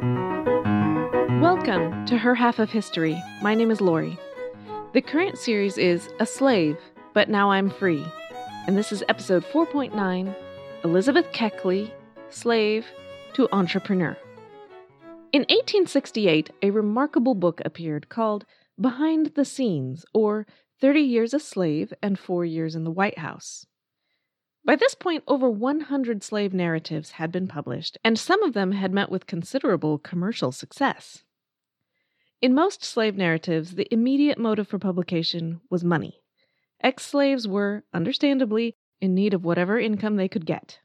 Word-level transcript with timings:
Welcome 0.00 2.06
to 2.06 2.16
Her 2.16 2.34
Half 2.34 2.58
of 2.58 2.70
History. 2.70 3.22
My 3.42 3.54
name 3.54 3.70
is 3.70 3.82
Lori. 3.82 4.18
The 4.94 5.02
current 5.02 5.36
series 5.36 5.76
is 5.76 6.08
A 6.20 6.24
Slave, 6.24 6.78
but 7.12 7.28
Now 7.28 7.50
I'm 7.50 7.68
Free. 7.68 8.02
And 8.66 8.78
this 8.78 8.92
is 8.92 9.04
episode 9.10 9.44
4.9 9.44 10.34
Elizabeth 10.84 11.30
Keckly, 11.32 11.92
Slave 12.30 12.86
to 13.34 13.46
Entrepreneur. 13.52 14.16
In 15.32 15.42
1868, 15.42 16.48
a 16.62 16.70
remarkable 16.70 17.34
book 17.34 17.60
appeared 17.66 18.08
called 18.08 18.46
Behind 18.80 19.26
the 19.34 19.44
Scenes, 19.44 20.06
or 20.14 20.46
30 20.80 21.00
Years 21.00 21.34
a 21.34 21.38
Slave 21.38 21.92
and 22.02 22.18
Four 22.18 22.46
Years 22.46 22.74
in 22.74 22.84
the 22.84 22.90
White 22.90 23.18
House. 23.18 23.66
By 24.64 24.76
this 24.76 24.94
point, 24.94 25.24
over 25.26 25.48
100 25.48 26.22
slave 26.22 26.52
narratives 26.52 27.12
had 27.12 27.32
been 27.32 27.48
published, 27.48 27.96
and 28.04 28.18
some 28.18 28.42
of 28.42 28.52
them 28.52 28.72
had 28.72 28.92
met 28.92 29.10
with 29.10 29.26
considerable 29.26 29.98
commercial 29.98 30.52
success. 30.52 31.24
In 32.42 32.54
most 32.54 32.84
slave 32.84 33.16
narratives, 33.16 33.74
the 33.74 33.92
immediate 33.92 34.38
motive 34.38 34.68
for 34.68 34.78
publication 34.78 35.60
was 35.70 35.82
money. 35.82 36.22
Ex 36.82 37.04
slaves 37.04 37.48
were, 37.48 37.84
understandably, 37.92 38.76
in 39.00 39.14
need 39.14 39.34
of 39.34 39.44
whatever 39.44 39.78
income 39.78 40.16
they 40.16 40.28
could 40.28 40.46
get. 40.46 40.80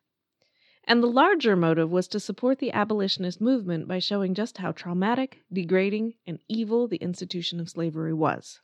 And 0.86 1.02
the 1.02 1.08
larger 1.08 1.56
motive 1.56 1.90
was 1.90 2.08
to 2.10 2.20
support 2.20 2.60
the 2.60 2.72
abolitionist 2.72 3.42
movement 3.42 3.88
by 3.88 4.00
showing 4.00 4.34
just 4.34 4.60
how 4.60 4.72
traumatic, 4.72 5.42
degrading, 5.52 6.14
and 6.28 6.40
evil 6.48 6.88
the 6.88 6.98
institution 6.98 7.60
of 7.60 7.70
slavery 7.70 8.14
was. 8.14 8.62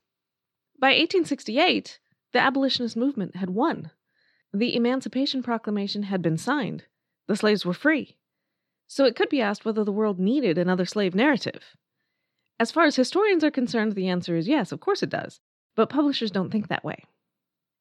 By 0.79 0.89
1868, 0.89 1.99
the 2.31 2.39
abolitionist 2.39 2.95
movement 2.95 3.35
had 3.35 3.49
won. 3.49 3.91
The 4.53 4.75
Emancipation 4.75 5.41
Proclamation 5.41 6.03
had 6.03 6.21
been 6.21 6.37
signed. 6.37 6.83
The 7.27 7.37
slaves 7.37 7.65
were 7.65 7.73
free. 7.73 8.17
So 8.87 9.05
it 9.05 9.15
could 9.15 9.29
be 9.29 9.41
asked 9.41 9.63
whether 9.63 9.85
the 9.85 9.91
world 9.91 10.19
needed 10.19 10.57
another 10.57 10.85
slave 10.85 11.15
narrative. 11.15 11.77
As 12.59 12.71
far 12.71 12.83
as 12.83 12.97
historians 12.97 13.43
are 13.43 13.51
concerned, 13.51 13.93
the 13.93 14.09
answer 14.09 14.35
is 14.35 14.49
yes, 14.49 14.71
of 14.71 14.81
course 14.81 15.01
it 15.01 15.09
does. 15.09 15.39
But 15.75 15.89
publishers 15.89 16.31
don't 16.31 16.51
think 16.51 16.67
that 16.67 16.83
way. 16.83 17.05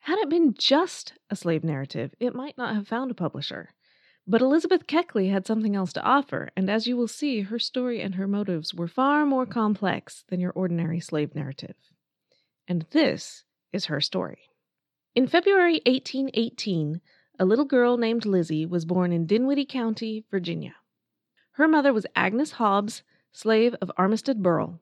Had 0.00 0.18
it 0.20 0.30
been 0.30 0.54
just 0.54 1.14
a 1.28 1.36
slave 1.36 1.64
narrative, 1.64 2.14
it 2.20 2.34
might 2.34 2.56
not 2.56 2.74
have 2.74 2.86
found 2.86 3.10
a 3.10 3.14
publisher. 3.14 3.70
But 4.26 4.40
Elizabeth 4.40 4.86
Keckly 4.86 5.30
had 5.30 5.46
something 5.46 5.74
else 5.74 5.92
to 5.94 6.02
offer, 6.02 6.50
and 6.56 6.70
as 6.70 6.86
you 6.86 6.96
will 6.96 7.08
see, 7.08 7.40
her 7.40 7.58
story 7.58 8.00
and 8.00 8.14
her 8.14 8.28
motives 8.28 8.72
were 8.72 8.86
far 8.86 9.26
more 9.26 9.44
complex 9.44 10.24
than 10.28 10.38
your 10.38 10.52
ordinary 10.52 11.00
slave 11.00 11.34
narrative. 11.34 11.74
And 12.68 12.86
this 12.92 13.44
is 13.72 13.86
her 13.86 14.00
story. 14.00 14.49
In 15.12 15.26
February 15.26 15.82
1818, 15.86 17.00
a 17.40 17.44
little 17.44 17.64
girl 17.64 17.96
named 17.96 18.24
Lizzie 18.24 18.64
was 18.64 18.84
born 18.84 19.10
in 19.10 19.26
Dinwiddie 19.26 19.66
County, 19.66 20.24
Virginia. 20.30 20.76
Her 21.52 21.66
mother 21.66 21.92
was 21.92 22.06
Agnes 22.14 22.52
Hobbs, 22.52 23.02
slave 23.32 23.74
of 23.80 23.90
Armistead 23.98 24.40
Burrill. 24.40 24.78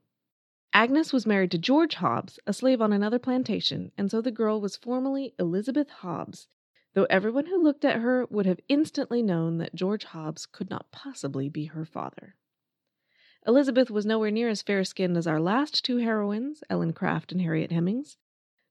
Agnes 0.74 1.14
was 1.14 1.26
married 1.26 1.50
to 1.52 1.58
George 1.58 1.94
Hobbs, 1.94 2.38
a 2.46 2.52
slave 2.52 2.82
on 2.82 2.92
another 2.92 3.18
plantation, 3.18 3.90
and 3.96 4.10
so 4.10 4.20
the 4.20 4.30
girl 4.30 4.60
was 4.60 4.76
formally 4.76 5.32
Elizabeth 5.38 5.88
Hobbs, 5.88 6.46
though 6.92 7.06
everyone 7.08 7.46
who 7.46 7.62
looked 7.62 7.86
at 7.86 8.02
her 8.02 8.26
would 8.26 8.44
have 8.44 8.60
instantly 8.68 9.22
known 9.22 9.56
that 9.56 9.74
George 9.74 10.04
Hobbs 10.04 10.44
could 10.44 10.68
not 10.68 10.92
possibly 10.92 11.48
be 11.48 11.64
her 11.64 11.86
father. 11.86 12.36
Elizabeth 13.46 13.90
was 13.90 14.04
nowhere 14.04 14.30
near 14.30 14.50
as 14.50 14.60
fair 14.60 14.84
skinned 14.84 15.16
as 15.16 15.26
our 15.26 15.40
last 15.40 15.86
two 15.86 15.96
heroines, 15.96 16.62
Ellen 16.68 16.92
Craft 16.92 17.32
and 17.32 17.40
Harriet 17.40 17.72
Hemings, 17.72 18.18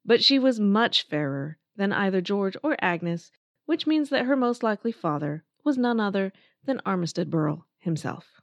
but 0.08 0.24
she 0.24 0.40
was 0.40 0.58
much 0.58 1.06
fairer 1.06 1.60
than 1.76 1.92
either 1.92 2.22
George 2.22 2.56
or 2.64 2.78
Agnes, 2.80 3.30
which 3.66 3.86
means 3.86 4.10
that 4.10 4.26
her 4.26 4.38
most 4.38 4.64
likely 4.64 4.92
father 4.92 5.44
was 5.66 5.78
none 5.78 6.00
other 6.00 6.32
than 6.64 6.80
Armistead 6.86 7.30
Burrill 7.30 7.66
himself. 7.80 8.40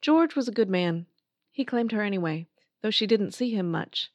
George 0.00 0.34
was 0.34 0.48
a 0.48 0.52
good 0.52 0.70
man. 0.70 1.04
He 1.52 1.64
claimed 1.64 1.92
her 1.92 2.02
anyway, 2.02 2.48
though 2.80 2.90
she 2.90 3.06
didn't 3.06 3.34
see 3.34 3.50
him 3.50 3.70
much. 3.70 4.10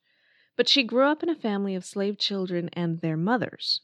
But 0.56 0.68
she 0.68 0.84
grew 0.84 1.04
up 1.04 1.22
in 1.22 1.30
a 1.30 1.36
family 1.36 1.76
of 1.76 1.86
slave 1.86 2.18
children 2.18 2.70
and 2.74 3.02
their 3.02 3.18
mothers. 3.18 3.82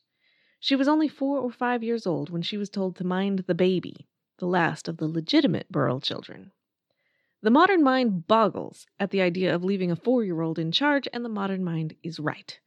She 0.60 0.76
was 0.76 0.88
only 0.88 1.08
four 1.08 1.38
or 1.38 1.52
five 1.52 1.84
years 1.84 2.08
old 2.08 2.32
when 2.32 2.42
she 2.42 2.58
was 2.58 2.72
told 2.72 2.96
to 2.96 3.04
mind 3.04 3.40
the 3.46 3.56
baby, 3.56 4.08
the 4.40 4.48
last 4.48 4.88
of 4.88 4.98
the 4.98 5.08
legitimate 5.08 5.72
Burrill 5.72 6.02
children. 6.02 6.54
The 7.44 7.52
modern 7.52 7.84
mind 7.84 8.26
boggles 8.26 8.88
at 9.00 9.12
the 9.12 9.22
idea 9.22 9.54
of 9.54 9.64
leaving 9.64 9.92
a 9.92 9.96
four 9.96 10.24
year 10.24 10.42
old 10.42 10.58
in 10.58 10.72
charge, 10.72 11.08
and 11.14 11.24
the 11.24 11.30
modern 11.30 11.64
mind 11.64 11.96
is 12.02 12.20
right 12.20 12.60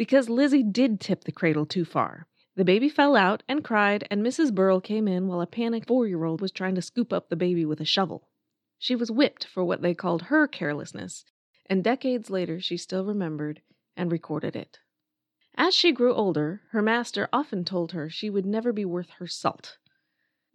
because 0.00 0.30
Lizzie 0.30 0.62
did 0.62 0.98
tip 0.98 1.24
the 1.24 1.30
cradle 1.30 1.66
too 1.66 1.84
far. 1.84 2.26
The 2.56 2.64
baby 2.64 2.88
fell 2.88 3.16
out 3.16 3.42
and 3.46 3.62
cried, 3.62 4.08
and 4.10 4.22
Mrs. 4.22 4.50
Burrill 4.50 4.80
came 4.80 5.06
in 5.06 5.26
while 5.26 5.42
a 5.42 5.46
panicked 5.46 5.88
four 5.88 6.06
year 6.06 6.24
old 6.24 6.40
was 6.40 6.50
trying 6.50 6.74
to 6.76 6.80
scoop 6.80 7.12
up 7.12 7.28
the 7.28 7.36
baby 7.36 7.66
with 7.66 7.82
a 7.82 7.84
shovel. 7.84 8.26
She 8.78 8.96
was 8.96 9.10
whipped 9.10 9.44
for 9.44 9.62
what 9.62 9.82
they 9.82 9.92
called 9.92 10.22
her 10.22 10.48
carelessness, 10.48 11.26
and 11.66 11.84
decades 11.84 12.30
later 12.30 12.62
she 12.62 12.78
still 12.78 13.04
remembered 13.04 13.60
and 13.94 14.10
recorded 14.10 14.56
it. 14.56 14.78
As 15.54 15.74
she 15.74 15.92
grew 15.92 16.14
older, 16.14 16.62
her 16.70 16.80
master 16.80 17.28
often 17.30 17.62
told 17.62 17.92
her 17.92 18.08
she 18.08 18.30
would 18.30 18.46
never 18.46 18.72
be 18.72 18.86
worth 18.86 19.10
her 19.18 19.26
salt. 19.26 19.76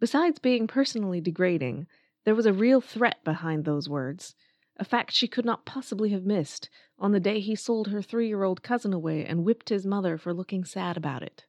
Besides 0.00 0.40
being 0.40 0.66
personally 0.66 1.20
degrading, 1.20 1.86
there 2.24 2.34
was 2.34 2.46
a 2.46 2.52
real 2.52 2.80
threat 2.80 3.22
behind 3.22 3.64
those 3.64 3.88
words, 3.88 4.34
a 4.78 4.84
fact 4.84 5.12
she 5.12 5.28
could 5.28 5.44
not 5.44 5.64
possibly 5.64 6.10
have 6.10 6.24
missed 6.24 6.68
on 6.98 7.12
the 7.12 7.20
day 7.20 7.40
he 7.40 7.54
sold 7.54 7.88
her 7.88 8.02
three 8.02 8.28
year 8.28 8.42
old 8.42 8.62
cousin 8.62 8.92
away 8.92 9.24
and 9.24 9.44
whipped 9.44 9.68
his 9.68 9.86
mother 9.86 10.18
for 10.18 10.34
looking 10.34 10.64
sad 10.64 10.96
about 10.96 11.22
it, 11.22 11.44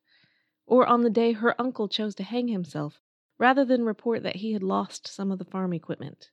or 0.65 0.85
on 0.85 1.03
the 1.03 1.09
day 1.09 1.33
her 1.33 1.59
uncle 1.59 1.87
chose 1.87 2.15
to 2.15 2.23
hang 2.23 2.47
himself 2.47 2.99
rather 3.37 3.63
than 3.63 3.83
report 3.83 4.23
that 4.23 4.37
he 4.37 4.53
had 4.53 4.63
lost 4.63 5.07
some 5.07 5.31
of 5.31 5.39
the 5.39 5.45
farm 5.45 5.73
equipment. 5.73 6.31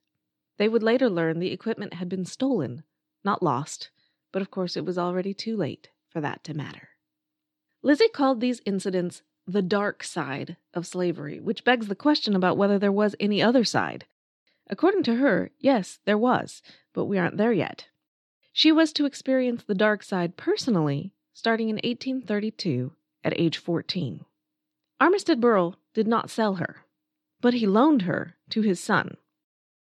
They 0.57 0.69
would 0.69 0.83
later 0.83 1.11
learn 1.11 1.39
the 1.39 1.53
equipment 1.53 1.95
had 1.95 2.09
been 2.09 2.25
stolen, 2.25 2.85
not 3.25 3.43
lost, 3.43 3.91
but 4.33 4.43
of 4.43 4.51
course 4.51 4.77
it 4.77 4.85
was 4.85 4.99
already 4.99 5.35
too 5.35 5.57
late 5.57 5.91
for 6.09 6.21
that 6.21 6.45
to 6.45 6.55
matter. 6.55 6.91
Lizzie 7.83 8.09
called 8.09 8.41
these 8.41 8.63
incidents 8.65 9.23
the 9.47 9.63
dark 9.63 10.03
side 10.03 10.57
of 10.73 10.87
slavery, 10.87 11.39
which 11.39 11.65
begs 11.65 11.89
the 11.89 11.95
question 11.95 12.35
about 12.35 12.57
whether 12.57 12.79
there 12.79 12.93
was 12.93 13.15
any 13.21 13.43
other 13.43 13.65
side. 13.65 14.07
According 14.69 15.03
to 15.05 15.17
her, 15.17 15.51
yes, 15.59 15.99
there 16.05 16.19
was, 16.19 16.63
but 16.93 17.05
we 17.05 17.19
aren't 17.19 17.37
there 17.37 17.53
yet. 17.53 17.89
She 18.53 18.73
was 18.73 18.93
to 18.95 19.05
experience 19.05 19.65
the 19.65 19.75
dark 19.75 20.03
side 20.03 20.37
personally 20.37 21.13
starting 21.35 21.69
in 21.69 21.77
1832 21.77 22.93
at 23.25 23.39
age 23.39 23.59
14. 23.59 24.25
Armistead 25.01 25.41
Burrill 25.41 25.77
did 25.93 26.07
not 26.07 26.31
sell 26.31 26.55
her, 26.55 26.85
but 27.41 27.55
he 27.55 27.67
loaned 27.67 28.03
her 28.03 28.37
to 28.51 28.63
his 28.63 28.81
son. 28.81 29.17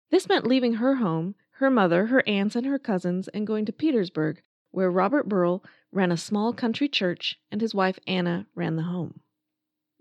This 0.10 0.30
meant 0.30 0.48
leaving 0.48 0.76
her 0.76 0.96
home, 0.96 1.36
her 1.58 1.70
mother, 1.70 2.08
her 2.08 2.24
aunts, 2.28 2.56
and 2.56 2.66
her 2.66 2.80
cousins, 2.80 3.28
and 3.30 3.46
going 3.46 3.66
to 3.66 3.74
Petersburg, 3.74 4.42
where 4.72 4.90
Robert 4.90 5.28
Burrill 5.28 5.64
ran 5.92 6.12
a 6.12 6.18
small 6.18 6.54
country 6.54 6.88
church 6.88 7.38
and 7.52 7.62
his 7.62 7.76
wife 7.76 8.00
Anna 8.08 8.48
ran 8.56 8.78
the 8.78 8.84
home. 8.84 9.20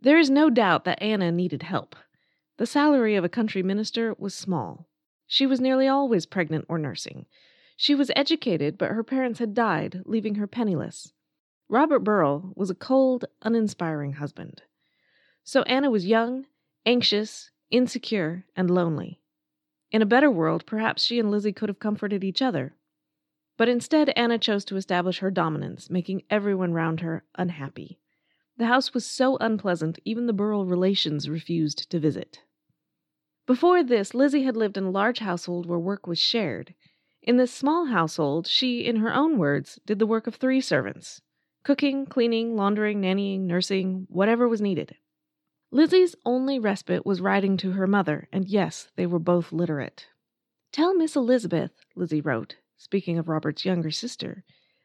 There 0.00 0.18
is 0.18 0.30
no 0.30 0.50
doubt 0.50 0.84
that 0.84 1.02
Anna 1.02 1.32
needed 1.32 1.62
help. 1.62 1.96
The 2.56 2.66
salary 2.66 3.16
of 3.16 3.24
a 3.24 3.28
country 3.28 3.62
minister 3.62 4.14
was 4.18 4.34
small. 4.34 4.88
She 5.26 5.46
was 5.46 5.60
nearly 5.60 5.88
always 5.88 6.26
pregnant 6.26 6.66
or 6.68 6.78
nursing. 6.78 7.26
She 7.76 7.94
was 7.94 8.12
educated, 8.14 8.78
but 8.78 8.92
her 8.92 9.02
parents 9.02 9.40
had 9.40 9.54
died, 9.54 10.02
leaving 10.04 10.36
her 10.36 10.46
penniless. 10.46 11.12
Robert 11.68 12.00
Burrill 12.00 12.52
was 12.54 12.70
a 12.70 12.74
cold, 12.74 13.24
uninspiring 13.42 14.14
husband. 14.14 14.62
So 15.42 15.62
Anna 15.62 15.90
was 15.90 16.06
young, 16.06 16.46
anxious, 16.86 17.50
insecure, 17.70 18.46
and 18.54 18.70
lonely. 18.70 19.20
In 19.90 20.02
a 20.02 20.06
better 20.06 20.30
world, 20.30 20.66
perhaps 20.66 21.02
she 21.02 21.18
and 21.18 21.30
Lizzie 21.30 21.52
could 21.52 21.68
have 21.68 21.78
comforted 21.78 22.22
each 22.22 22.42
other. 22.42 22.76
But 23.56 23.68
instead, 23.68 24.10
Anna 24.10 24.38
chose 24.38 24.64
to 24.66 24.76
establish 24.76 25.18
her 25.18 25.30
dominance, 25.30 25.90
making 25.90 26.22
everyone 26.30 26.72
round 26.72 27.00
her 27.00 27.24
unhappy. 27.36 27.98
The 28.56 28.66
house 28.66 28.94
was 28.94 29.04
so 29.04 29.36
unpleasant, 29.38 29.98
even 30.04 30.26
the 30.26 30.32
Burrill 30.32 30.64
relations 30.64 31.28
refused 31.28 31.90
to 31.90 31.98
visit. 31.98 32.40
Before 33.46 33.82
this, 33.82 34.14
Lizzie 34.14 34.44
had 34.44 34.56
lived 34.56 34.76
in 34.76 34.84
a 34.84 34.90
large 34.90 35.18
household 35.18 35.66
where 35.66 35.78
work 35.78 36.06
was 36.06 36.18
shared. 36.18 36.74
In 37.22 37.36
this 37.36 37.52
small 37.52 37.86
household, 37.86 38.46
she, 38.46 38.84
in 38.84 38.96
her 38.96 39.12
own 39.12 39.38
words, 39.38 39.80
did 39.86 39.98
the 39.98 40.06
work 40.06 40.26
of 40.26 40.36
three 40.36 40.60
servants 40.60 41.20
cooking, 41.64 42.04
cleaning, 42.04 42.54
laundering, 42.54 43.00
nannying, 43.00 43.40
nursing, 43.40 44.06
whatever 44.10 44.46
was 44.46 44.60
needed. 44.60 44.96
Lizzie's 45.70 46.14
only 46.24 46.58
respite 46.58 47.06
was 47.06 47.22
writing 47.22 47.56
to 47.56 47.72
her 47.72 47.86
mother, 47.86 48.28
and 48.30 48.46
yes, 48.46 48.88
they 48.96 49.06
were 49.06 49.18
both 49.18 49.50
literate. 49.50 50.06
Tell 50.72 50.94
Miss 50.94 51.16
Elizabeth, 51.16 51.72
Lizzie 51.96 52.20
wrote, 52.20 52.56
speaking 52.76 53.18
of 53.18 53.28
Robert's 53.28 53.64
younger 53.64 53.90
sister, 53.90 54.44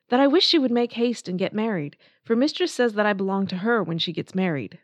that 0.09 0.19
I 0.19 0.27
wish 0.27 0.45
she 0.45 0.59
would 0.59 0.71
make 0.71 0.93
haste 0.93 1.27
and 1.27 1.39
get 1.39 1.53
married, 1.53 1.97
for 2.23 2.35
mistress 2.35 2.73
says 2.73 2.93
that 2.93 3.05
I 3.05 3.13
belong 3.13 3.47
to 3.47 3.57
her 3.57 3.83
when 3.83 3.97
she 3.97 4.13
gets 4.13 4.35
married. 4.35 4.79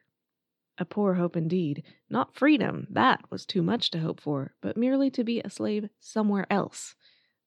A 0.77 0.85
poor 0.85 1.13
hope 1.13 1.37
indeed. 1.37 1.83
Not 2.09 2.35
freedom, 2.35 2.87
that 2.89 3.29
was 3.31 3.45
too 3.45 3.61
much 3.61 3.91
to 3.91 3.99
hope 3.99 4.19
for, 4.19 4.53
but 4.61 4.77
merely 4.77 5.09
to 5.11 5.23
be 5.23 5.39
a 5.39 5.49
slave 5.49 5.89
somewhere 5.99 6.45
else. 6.49 6.95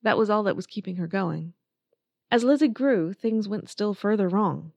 That 0.03 0.17
was 0.17 0.31
all 0.31 0.43
that 0.45 0.57
was 0.57 0.67
keeping 0.67 0.97
her 0.97 1.07
going. 1.07 1.53
As 2.31 2.45
Lizzie 2.45 2.69
grew, 2.69 3.13
things 3.13 3.49
went 3.49 3.69
still 3.69 3.95
further 3.95 4.29
wrong. 4.29 4.73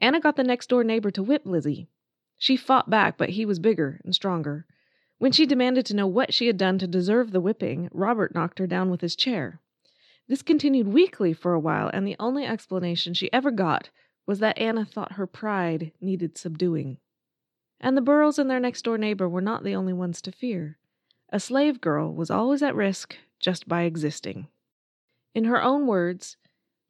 Anna 0.00 0.20
got 0.20 0.36
the 0.36 0.44
next 0.44 0.68
door 0.68 0.84
neighbor 0.84 1.10
to 1.10 1.22
whip 1.22 1.42
Lizzie. 1.44 1.88
She 2.36 2.56
fought 2.56 2.88
back, 2.88 3.18
but 3.18 3.30
he 3.30 3.44
was 3.44 3.58
bigger 3.58 4.00
and 4.04 4.14
stronger. 4.14 4.64
When 5.18 5.32
she 5.32 5.46
demanded 5.46 5.84
to 5.86 5.96
know 5.96 6.06
what 6.06 6.32
she 6.32 6.46
had 6.46 6.56
done 6.56 6.78
to 6.78 6.86
deserve 6.86 7.32
the 7.32 7.40
whipping, 7.40 7.88
Robert 7.92 8.34
knocked 8.34 8.60
her 8.60 8.66
down 8.68 8.90
with 8.90 9.00
his 9.00 9.16
chair. 9.16 9.60
This 10.28 10.42
continued 10.42 10.88
weekly 10.88 11.32
for 11.32 11.54
a 11.54 11.60
while, 11.60 11.88
and 11.88 12.06
the 12.06 12.16
only 12.20 12.44
explanation 12.44 13.14
she 13.14 13.32
ever 13.32 13.50
got 13.50 13.88
was 14.26 14.40
that 14.40 14.58
Anna 14.58 14.84
thought 14.84 15.12
her 15.12 15.26
pride 15.26 15.92
needed 16.02 16.36
subduing. 16.36 16.98
And 17.80 17.96
the 17.96 18.02
Burroughs 18.02 18.38
and 18.38 18.50
their 18.50 18.60
next 18.60 18.82
door 18.82 18.98
neighbor 18.98 19.26
were 19.26 19.40
not 19.40 19.64
the 19.64 19.74
only 19.74 19.94
ones 19.94 20.20
to 20.22 20.32
fear. 20.32 20.76
A 21.30 21.40
slave 21.40 21.80
girl 21.80 22.12
was 22.12 22.30
always 22.30 22.62
at 22.62 22.74
risk 22.74 23.16
just 23.40 23.66
by 23.66 23.82
existing. 23.82 24.48
In 25.34 25.44
her 25.44 25.62
own 25.62 25.86
words, 25.86 26.36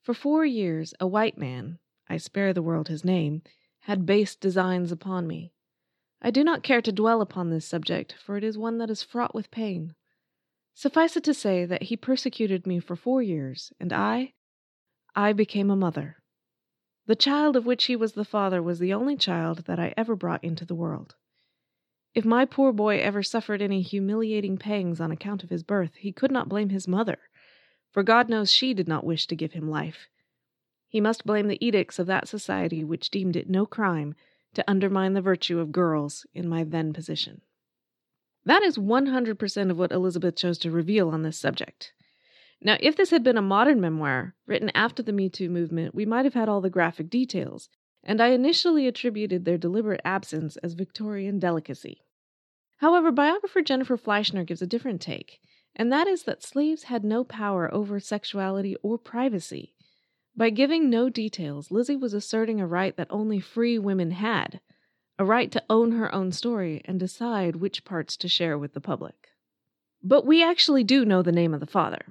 for 0.02 0.14
four 0.14 0.44
years 0.44 0.92
a 0.98 1.06
white 1.06 1.38
man, 1.38 1.78
I 2.08 2.16
spare 2.16 2.52
the 2.52 2.62
world 2.62 2.88
his 2.88 3.04
name, 3.04 3.42
had 3.80 4.06
base 4.06 4.34
designs 4.34 4.90
upon 4.90 5.28
me. 5.28 5.52
I 6.20 6.32
do 6.32 6.42
not 6.42 6.64
care 6.64 6.82
to 6.82 6.90
dwell 6.90 7.20
upon 7.20 7.50
this 7.50 7.66
subject, 7.66 8.14
for 8.14 8.36
it 8.36 8.42
is 8.42 8.58
one 8.58 8.78
that 8.78 8.90
is 8.90 9.04
fraught 9.04 9.34
with 9.34 9.52
pain. 9.52 9.94
Suffice 10.78 11.16
it 11.16 11.24
to 11.24 11.34
say 11.34 11.64
that 11.64 11.82
he 11.82 11.96
persecuted 11.96 12.64
me 12.64 12.78
for 12.78 12.94
four 12.94 13.20
years, 13.20 13.72
and 13.80 13.92
I, 13.92 14.34
I 15.12 15.32
became 15.32 15.72
a 15.72 15.76
mother. 15.76 16.22
The 17.06 17.16
child 17.16 17.56
of 17.56 17.66
which 17.66 17.86
he 17.86 17.96
was 17.96 18.12
the 18.12 18.24
father 18.24 18.62
was 18.62 18.78
the 18.78 18.92
only 18.92 19.16
child 19.16 19.64
that 19.64 19.80
I 19.80 19.92
ever 19.96 20.14
brought 20.14 20.44
into 20.44 20.64
the 20.64 20.76
world. 20.76 21.16
If 22.14 22.24
my 22.24 22.44
poor 22.44 22.72
boy 22.72 23.00
ever 23.00 23.24
suffered 23.24 23.60
any 23.60 23.82
humiliating 23.82 24.56
pangs 24.56 25.00
on 25.00 25.10
account 25.10 25.42
of 25.42 25.50
his 25.50 25.64
birth, 25.64 25.96
he 25.96 26.12
could 26.12 26.30
not 26.30 26.48
blame 26.48 26.68
his 26.68 26.86
mother, 26.86 27.18
for 27.90 28.04
God 28.04 28.28
knows 28.28 28.52
she 28.52 28.72
did 28.72 28.86
not 28.86 29.02
wish 29.02 29.26
to 29.26 29.34
give 29.34 29.54
him 29.54 29.68
life. 29.68 30.06
He 30.86 31.00
must 31.00 31.26
blame 31.26 31.48
the 31.48 31.58
edicts 31.60 31.98
of 31.98 32.06
that 32.06 32.28
society 32.28 32.84
which 32.84 33.10
deemed 33.10 33.34
it 33.34 33.50
no 33.50 33.66
crime 33.66 34.14
to 34.54 34.70
undermine 34.70 35.14
the 35.14 35.22
virtue 35.22 35.58
of 35.58 35.72
girls 35.72 36.24
in 36.34 36.48
my 36.48 36.62
then 36.62 36.92
position. 36.92 37.40
That 38.44 38.62
is 38.62 38.78
100% 38.78 39.70
of 39.70 39.78
what 39.78 39.92
Elizabeth 39.92 40.36
chose 40.36 40.58
to 40.58 40.70
reveal 40.70 41.10
on 41.10 41.22
this 41.22 41.38
subject. 41.38 41.92
Now, 42.60 42.76
if 42.80 42.96
this 42.96 43.10
had 43.10 43.22
been 43.22 43.36
a 43.36 43.42
modern 43.42 43.80
memoir, 43.80 44.34
written 44.46 44.70
after 44.74 45.02
the 45.02 45.12
Me 45.12 45.28
Too 45.28 45.48
movement, 45.48 45.94
we 45.94 46.06
might 46.06 46.24
have 46.24 46.34
had 46.34 46.48
all 46.48 46.60
the 46.60 46.70
graphic 46.70 47.08
details, 47.08 47.68
and 48.02 48.20
I 48.20 48.28
initially 48.28 48.86
attributed 48.86 49.44
their 49.44 49.58
deliberate 49.58 50.00
absence 50.04 50.56
as 50.58 50.74
Victorian 50.74 51.38
delicacy. 51.38 52.02
However, 52.78 53.12
biographer 53.12 53.62
Jennifer 53.62 53.96
Fleischner 53.96 54.46
gives 54.46 54.62
a 54.62 54.66
different 54.66 55.00
take, 55.00 55.40
and 55.76 55.92
that 55.92 56.08
is 56.08 56.24
that 56.24 56.42
slaves 56.42 56.84
had 56.84 57.04
no 57.04 57.22
power 57.24 57.72
over 57.72 58.00
sexuality 58.00 58.76
or 58.82 58.98
privacy. 58.98 59.74
By 60.36 60.50
giving 60.50 60.88
no 60.88 61.08
details, 61.08 61.70
Lizzie 61.70 61.96
was 61.96 62.14
asserting 62.14 62.60
a 62.60 62.66
right 62.66 62.96
that 62.96 63.08
only 63.10 63.40
free 63.40 63.78
women 63.78 64.12
had 64.12 64.60
a 65.18 65.24
right 65.24 65.50
to 65.50 65.64
own 65.68 65.92
her 65.92 66.14
own 66.14 66.30
story 66.30 66.80
and 66.84 67.00
decide 67.00 67.56
which 67.56 67.84
parts 67.84 68.16
to 68.16 68.28
share 68.28 68.56
with 68.56 68.72
the 68.72 68.80
public. 68.80 69.30
But 70.02 70.24
we 70.24 70.44
actually 70.44 70.84
do 70.84 71.04
know 71.04 71.22
the 71.22 71.32
name 71.32 71.52
of 71.52 71.60
the 71.60 71.66
father. 71.66 72.06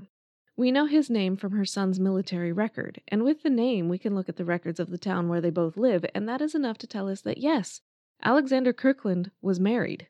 We 0.57 0.71
know 0.71 0.87
his 0.87 1.09
name 1.09 1.37
from 1.37 1.53
her 1.53 1.65
son's 1.65 1.99
military 1.99 2.51
record, 2.51 2.99
and 3.07 3.23
with 3.23 3.43
the 3.43 3.49
name 3.49 3.87
we 3.87 3.97
can 3.97 4.15
look 4.15 4.27
at 4.27 4.35
the 4.35 4.43
records 4.43 4.79
of 4.79 4.89
the 4.89 4.97
town 4.97 5.29
where 5.29 5.39
they 5.39 5.51
both 5.51 5.77
live, 5.77 6.05
and 6.13 6.27
that 6.27 6.41
is 6.41 6.55
enough 6.55 6.77
to 6.79 6.87
tell 6.87 7.07
us 7.07 7.21
that 7.21 7.37
yes, 7.37 7.81
Alexander 8.23 8.73
Kirkland 8.73 9.31
was 9.41 9.59
married. 9.59 10.07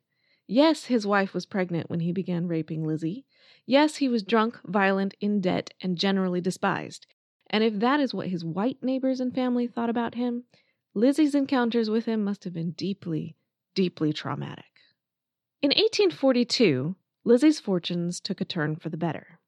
Yes, 0.47 0.85
his 0.85 1.05
wife 1.05 1.33
was 1.33 1.45
pregnant 1.45 1.89
when 1.89 1.99
he 1.99 2.13
began 2.13 2.47
raping 2.47 2.83
Lizzie. 2.85 3.25
Yes, 3.65 3.97
he 3.97 4.07
was 4.07 4.23
drunk, 4.23 4.57
violent, 4.63 5.13
in 5.19 5.41
debt, 5.41 5.71
and 5.81 5.97
generally 5.97 6.39
despised. 6.39 7.05
And 7.49 7.63
if 7.63 7.79
that 7.79 7.99
is 7.99 8.13
what 8.13 8.29
his 8.29 8.45
white 8.45 8.81
neighbors 8.81 9.19
and 9.19 9.35
family 9.35 9.67
thought 9.67 9.89
about 9.89 10.15
him, 10.15 10.45
Lizzie's 10.97 11.35
encounters 11.35 11.91
with 11.91 12.05
him 12.05 12.23
must 12.23 12.43
have 12.43 12.53
been 12.53 12.71
deeply, 12.71 13.35
deeply 13.75 14.11
traumatic. 14.11 14.81
In 15.61 15.69
1842, 15.69 16.95
Lizzie's 17.23 17.59
fortunes 17.59 18.19
took 18.19 18.41
a 18.41 18.45
turn 18.45 18.75
for 18.75 18.89
the 18.89 18.97
better. 18.97 19.39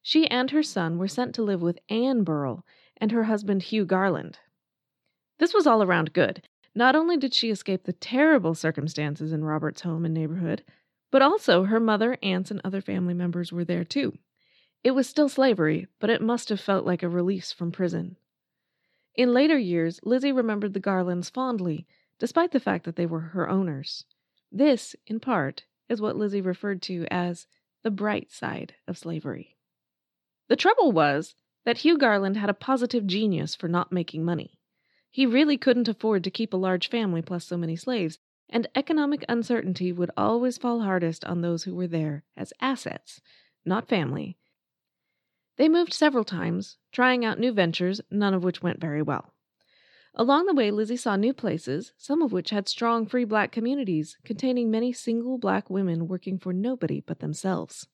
She 0.00 0.28
and 0.28 0.52
her 0.52 0.62
son 0.62 0.98
were 0.98 1.08
sent 1.08 1.34
to 1.34 1.42
live 1.42 1.60
with 1.60 1.80
Anne 1.88 2.22
Burrell 2.22 2.64
and 2.98 3.10
her 3.10 3.24
husband 3.24 3.64
Hugh 3.64 3.84
Garland. 3.84 4.38
This 5.40 5.52
was 5.52 5.66
all 5.66 5.82
around 5.82 6.12
good. 6.12 6.46
Not 6.72 6.94
only 6.94 7.16
did 7.16 7.34
she 7.34 7.50
escape 7.50 7.82
the 7.82 7.92
terrible 7.92 8.54
circumstances 8.54 9.32
in 9.32 9.42
Robert's 9.42 9.80
home 9.80 10.04
and 10.04 10.14
neighborhood, 10.14 10.62
but 11.10 11.20
also 11.20 11.64
her 11.64 11.80
mother, 11.80 12.16
aunts, 12.22 12.52
and 12.52 12.60
other 12.62 12.80
family 12.80 13.12
members 13.12 13.50
were 13.50 13.64
there 13.64 13.82
too. 13.82 14.16
It 14.84 14.92
was 14.92 15.08
still 15.08 15.28
slavery, 15.28 15.88
but 15.98 16.10
it 16.10 16.22
must 16.22 16.48
have 16.48 16.60
felt 16.60 16.86
like 16.86 17.02
a 17.02 17.08
release 17.08 17.50
from 17.50 17.72
prison. 17.72 18.18
In 19.14 19.34
later 19.34 19.58
years, 19.58 20.00
Lizzie 20.04 20.32
remembered 20.32 20.72
the 20.72 20.80
Garlands 20.80 21.28
fondly, 21.28 21.86
despite 22.18 22.52
the 22.52 22.60
fact 22.60 22.84
that 22.84 22.96
they 22.96 23.06
were 23.06 23.20
her 23.20 23.48
owners. 23.48 24.04
This, 24.50 24.96
in 25.06 25.20
part, 25.20 25.64
is 25.88 26.00
what 26.00 26.16
Lizzie 26.16 26.40
referred 26.40 26.80
to 26.82 27.06
as 27.10 27.46
the 27.82 27.90
bright 27.90 28.30
side 28.30 28.74
of 28.88 28.96
slavery. 28.96 29.56
The 30.48 30.56
trouble 30.56 30.92
was 30.92 31.34
that 31.64 31.78
Hugh 31.78 31.98
Garland 31.98 32.36
had 32.36 32.50
a 32.50 32.54
positive 32.54 33.06
genius 33.06 33.54
for 33.54 33.68
not 33.68 33.92
making 33.92 34.24
money. 34.24 34.58
He 35.10 35.26
really 35.26 35.58
couldn't 35.58 35.88
afford 35.88 36.24
to 36.24 36.30
keep 36.30 36.52
a 36.52 36.56
large 36.58 36.88
family 36.88 37.20
plus 37.22 37.44
so 37.44 37.56
many 37.56 37.76
slaves, 37.76 38.18
and 38.48 38.66
economic 38.74 39.24
uncertainty 39.28 39.92
would 39.92 40.10
always 40.16 40.58
fall 40.58 40.80
hardest 40.80 41.24
on 41.24 41.40
those 41.40 41.64
who 41.64 41.74
were 41.74 41.86
there 41.86 42.24
as 42.36 42.52
assets, 42.60 43.20
not 43.64 43.88
family, 43.88 44.38
they 45.62 45.68
moved 45.68 45.92
several 45.92 46.24
times, 46.24 46.76
trying 46.90 47.24
out 47.24 47.38
new 47.38 47.52
ventures, 47.52 48.00
none 48.10 48.34
of 48.34 48.42
which 48.42 48.64
went 48.64 48.80
very 48.80 49.00
well. 49.00 49.32
Along 50.12 50.46
the 50.46 50.54
way, 50.54 50.72
Lizzie 50.72 50.96
saw 50.96 51.14
new 51.14 51.32
places, 51.32 51.92
some 51.96 52.20
of 52.20 52.32
which 52.32 52.50
had 52.50 52.68
strong 52.68 53.06
free 53.06 53.24
black 53.24 53.52
communities 53.52 54.18
containing 54.24 54.72
many 54.72 54.92
single 54.92 55.38
black 55.38 55.70
women 55.70 56.08
working 56.08 56.36
for 56.36 56.52
nobody 56.52 57.00
but 57.00 57.20
themselves. 57.20 57.86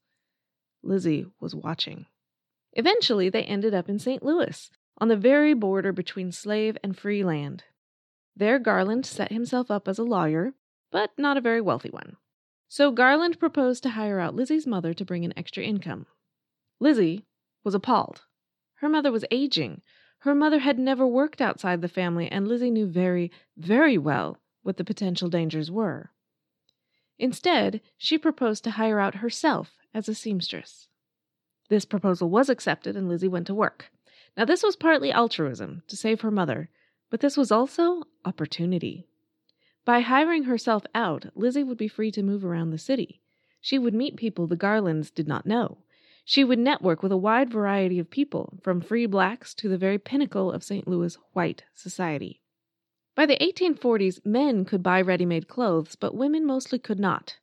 Lizzie 0.83 1.27
was 1.41 1.55
watching. 1.55 2.07
Eventually, 2.73 3.29
they 3.29 3.43
ended 3.43 3.75
up 3.75 3.87
in 3.87 3.99
St. 3.99 4.23
Louis, 4.23 4.71
on 4.97 5.09
the 5.09 5.15
very 5.15 5.53
border 5.53 5.93
between 5.93 6.33
slave 6.33 6.79
and 6.83 6.97
free 6.97 7.23
land. 7.23 7.65
There, 8.35 8.59
Garland 8.59 9.05
set 9.05 9.31
himself 9.31 9.71
up 9.71 9.87
as 9.87 9.99
a 9.99 10.05
lawyer, 10.05 10.55
but 10.91 11.11
not 11.19 11.37
a 11.37 11.43
very 11.43 11.61
wealthy 11.61 11.91
one. 11.91 12.17
So 12.67 12.91
Garland 12.93 13.39
proposed 13.39 13.83
to 13.83 13.91
hire 13.91 14.21
out 14.21 14.35
Lizzie's 14.35 14.67
mother 14.67 14.95
to 14.95 15.05
bring 15.05 15.23
in 15.23 15.39
extra 15.39 15.63
income. 15.63 16.07
Lizzie, 16.81 17.27
was 17.65 17.75
appalled. 17.75 18.23
Her 18.75 18.89
mother 18.89 19.11
was 19.11 19.25
aging. 19.31 19.83
Her 20.21 20.35
mother 20.35 20.61
had 20.61 20.79
never 20.79 21.07
worked 21.07 21.41
outside 21.41 21.81
the 21.81 21.89
family, 21.89 22.29
and 22.31 22.47
Lizzie 22.47 22.71
knew 22.71 22.87
very, 22.87 23.31
very 23.57 23.99
well 23.99 24.39
what 24.63 24.77
the 24.77 24.85
potential 24.85 25.29
dangers 25.29 25.71
were. 25.71 26.11
Instead, 27.19 27.81
she 27.97 28.19
proposed 28.19 28.65
to 28.65 28.73
hire 28.73 29.01
out 29.01 29.17
herself 29.17 29.77
as 29.93 30.09
a 30.09 30.15
seamstress. 30.15 30.89
This 31.69 31.85
proposal 31.85 32.31
was 32.31 32.49
accepted, 32.49 32.97
and 32.97 33.09
Lizzie 33.09 33.29
went 33.29 33.47
to 33.49 33.55
work. 33.55 33.91
Now, 34.37 34.45
this 34.45 34.63
was 34.63 34.77
partly 34.77 35.11
altruism 35.11 35.83
to 35.89 35.97
save 35.97 36.21
her 36.21 36.31
mother, 36.31 36.71
but 37.11 37.21
this 37.21 37.37
was 37.37 37.51
also 37.51 38.05
opportunity. 38.25 39.07
By 39.85 40.01
hiring 40.01 40.45
herself 40.45 40.85
out, 40.95 41.27
Lizzie 41.35 41.65
would 41.65 41.79
be 41.79 41.89
free 41.89 42.11
to 42.13 42.23
move 42.23 42.45
around 42.45 42.71
the 42.71 42.79
city. 42.79 43.21
She 43.61 43.79
would 43.79 43.95
meet 43.95 44.17
people 44.17 44.47
the 44.47 44.57
Garlands 44.57 45.11
did 45.11 45.27
not 45.27 45.47
know. 45.47 45.79
She 46.31 46.45
would 46.45 46.59
network 46.59 47.03
with 47.03 47.11
a 47.11 47.17
wide 47.17 47.49
variety 47.49 47.99
of 47.99 48.11
people, 48.11 48.59
from 48.63 48.83
free 48.83 49.07
blacks 49.07 49.55
to 49.55 49.67
the 49.67 49.79
very 49.79 49.99
pinnacle 49.99 50.53
of 50.53 50.63
St. 50.63 50.87
Louis 50.87 51.17
white 51.33 51.65
society. 51.75 52.43
By 53.15 53.25
the 53.25 53.39
1840s, 53.39 54.27
men 54.27 54.67
could 54.67 54.83
buy 54.83 55.01
ready 55.01 55.25
made 55.25 55.49
clothes, 55.49 55.97
but 55.97 56.15
women 56.15 56.45
mostly 56.45 56.79
could 56.79 57.01
not. 57.01 57.39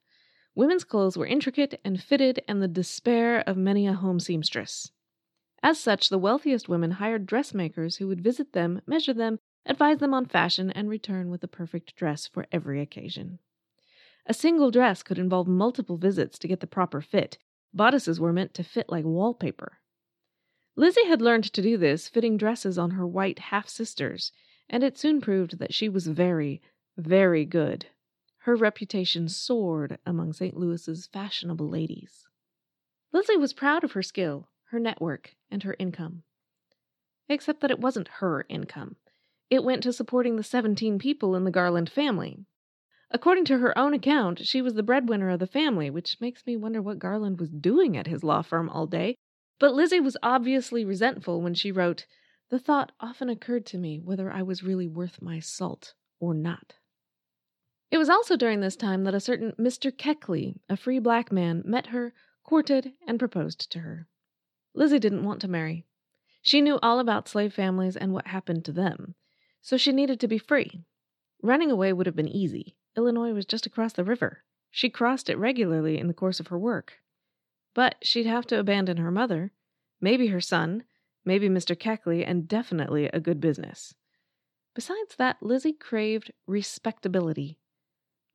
Women's 0.54 0.84
clothes 0.84 1.18
were 1.18 1.26
intricate 1.26 1.82
and 1.84 2.00
fitted, 2.00 2.44
and 2.48 2.62
the 2.62 2.68
despair 2.68 3.40
of 3.48 3.58
many 3.58 3.88
a 3.88 3.94
home 3.94 4.20
seamstress. 4.20 4.92
As 5.64 5.80
such, 5.80 6.10
the 6.10 6.20
wealthiest 6.20 6.70
women 6.70 6.92
hired 6.92 7.26
dressmakers 7.26 7.96
who 7.96 8.08
would 8.08 8.22
visit 8.22 8.54
them, 8.54 8.82
measure 8.86 9.16
them, 9.16 9.40
advise 9.66 9.98
them 9.98 10.14
on 10.14 10.28
fashion, 10.28 10.70
and 10.70 10.90
return 10.90 11.32
with 11.32 11.42
the 11.42 11.48
perfect 11.48 11.96
dress 11.96 12.28
for 12.28 12.46
every 12.52 12.80
occasion. 12.80 13.40
A 14.28 14.34
single 14.36 14.70
dress 14.70 15.02
could 15.02 15.18
involve 15.18 15.48
multiple 15.48 15.98
visits 15.98 16.38
to 16.38 16.48
get 16.48 16.60
the 16.60 16.68
proper 16.68 17.02
fit, 17.02 17.40
Bodices 17.76 18.22
were 18.22 18.32
meant 18.32 18.54
to 18.54 18.64
fit 18.64 18.90
like 18.90 19.04
wallpaper. 19.04 19.80
Lizzie 20.78 21.08
had 21.08 21.22
learned 21.22 21.44
to 21.52 21.62
do 21.62 21.78
this, 21.78 22.08
fitting 22.08 22.38
dresses 22.38 22.78
on 22.78 22.92
her 22.92 23.06
white 23.06 23.40
half 23.40 23.68
sisters, 23.68 24.32
and 24.70 24.82
it 24.82 24.98
soon 24.98 25.20
proved 25.20 25.60
that 25.60 25.74
she 25.74 25.90
was 25.90 26.08
very, 26.08 26.62
very 26.96 27.44
good. 27.44 27.88
Her 28.40 28.56
reputation 28.56 29.28
soared 29.28 30.00
among 30.06 30.32
St. 30.32 30.56
Louis's 30.56 31.08
fashionable 31.08 31.68
ladies. 31.68 32.26
Lizzie 33.12 33.38
was 33.38 33.54
proud 33.54 33.84
of 33.84 33.92
her 33.92 34.04
skill, 34.04 34.48
her 34.70 34.80
network, 34.80 35.36
and 35.52 35.64
her 35.64 35.76
income. 35.78 36.24
Except 37.28 37.60
that 37.60 37.72
it 37.72 37.80
wasn't 37.80 38.08
her 38.20 38.46
income. 38.48 38.96
It 39.50 39.64
went 39.64 39.84
to 39.84 39.92
supporting 39.92 40.38
the 40.38 40.44
17 40.44 40.98
people 40.98 41.36
in 41.36 41.44
the 41.44 41.52
Garland 41.52 41.90
family. 41.90 42.46
According 43.16 43.46
to 43.46 43.60
her 43.60 43.78
own 43.78 43.94
account, 43.94 44.46
she 44.46 44.62
was 44.62 44.74
the 44.74 44.84
breadwinner 44.84 45.30
of 45.30 45.40
the 45.40 45.48
family, 45.48 45.90
which 45.90 46.20
makes 46.20 46.46
me 46.46 46.58
wonder 46.58 46.82
what 46.82 47.00
Garland 47.00 47.40
was 47.40 47.50
doing 47.50 47.96
at 47.96 48.08
his 48.08 48.26
law 48.26 48.42
firm 48.42 48.68
all 48.68 48.88
day. 48.88 49.16
But 49.58 49.74
Lizzie 49.74 50.02
was 50.02 50.18
obviously 50.22 50.84
resentful 50.84 51.42
when 51.42 51.54
she 51.54 51.72
wrote, 51.72 52.08
The 52.50 52.60
thought 52.60 52.92
often 53.00 53.30
occurred 53.30 53.66
to 53.68 53.78
me 53.78 54.02
whether 54.02 54.30
I 54.30 54.42
was 54.42 54.64
really 54.64 54.90
worth 54.90 55.22
my 55.22 55.40
salt 55.40 55.94
or 56.20 56.34
not. 56.34 56.74
It 57.90 58.00
was 58.00 58.10
also 58.10 58.36
during 58.36 58.60
this 58.60 58.76
time 58.76 59.06
that 59.06 59.16
a 59.16 59.22
certain 59.22 59.54
Mr. 59.54 59.96
Keckly, 59.96 60.60
a 60.68 60.76
free 60.76 61.00
black 61.00 61.32
man, 61.32 61.64
met 61.64 61.88
her, 61.88 62.14
courted, 62.44 62.92
and 63.08 63.18
proposed 63.18 63.72
to 63.72 63.80
her. 63.80 64.10
Lizzie 64.74 65.00
didn't 65.00 65.24
want 65.24 65.40
to 65.40 65.48
marry. 65.48 65.86
She 66.42 66.60
knew 66.60 66.80
all 66.84 67.00
about 67.00 67.30
slave 67.30 67.54
families 67.54 67.96
and 67.96 68.12
what 68.12 68.28
happened 68.28 68.66
to 68.66 68.74
them, 68.74 69.16
so 69.62 69.78
she 69.78 69.94
needed 69.94 70.20
to 70.20 70.28
be 70.28 70.38
free. 70.38 70.84
Running 71.42 71.72
away 71.72 71.94
would 71.94 72.08
have 72.08 72.16
been 72.18 72.28
easy. 72.28 72.76
Illinois 72.98 73.34
was 73.34 73.46
just 73.46 73.66
across 73.66 73.94
the 73.94 74.04
river. 74.04 74.44
She 74.72 74.90
crossed 74.90 75.30
it 75.30 75.38
regularly 75.38 75.98
in 75.98 76.08
the 76.08 76.14
course 76.14 76.40
of 76.40 76.48
her 76.48 76.60
work. 76.60 77.02
But 77.74 77.96
she'd 78.02 78.26
have 78.26 78.46
to 78.48 78.60
abandon 78.60 78.98
her 78.98 79.12
mother, 79.12 79.52
maybe 80.00 80.28
her 80.28 80.42
son, 80.42 80.84
maybe 81.24 81.50
Mr. 81.50 81.78
Keckly, 81.78 82.24
and 82.26 82.48
definitely 82.48 83.06
a 83.08 83.20
good 83.20 83.42
business. 83.42 83.96
Besides 84.74 85.16
that, 85.18 85.42
Lizzie 85.42 85.74
craved 85.74 86.32
respectability. 86.48 87.58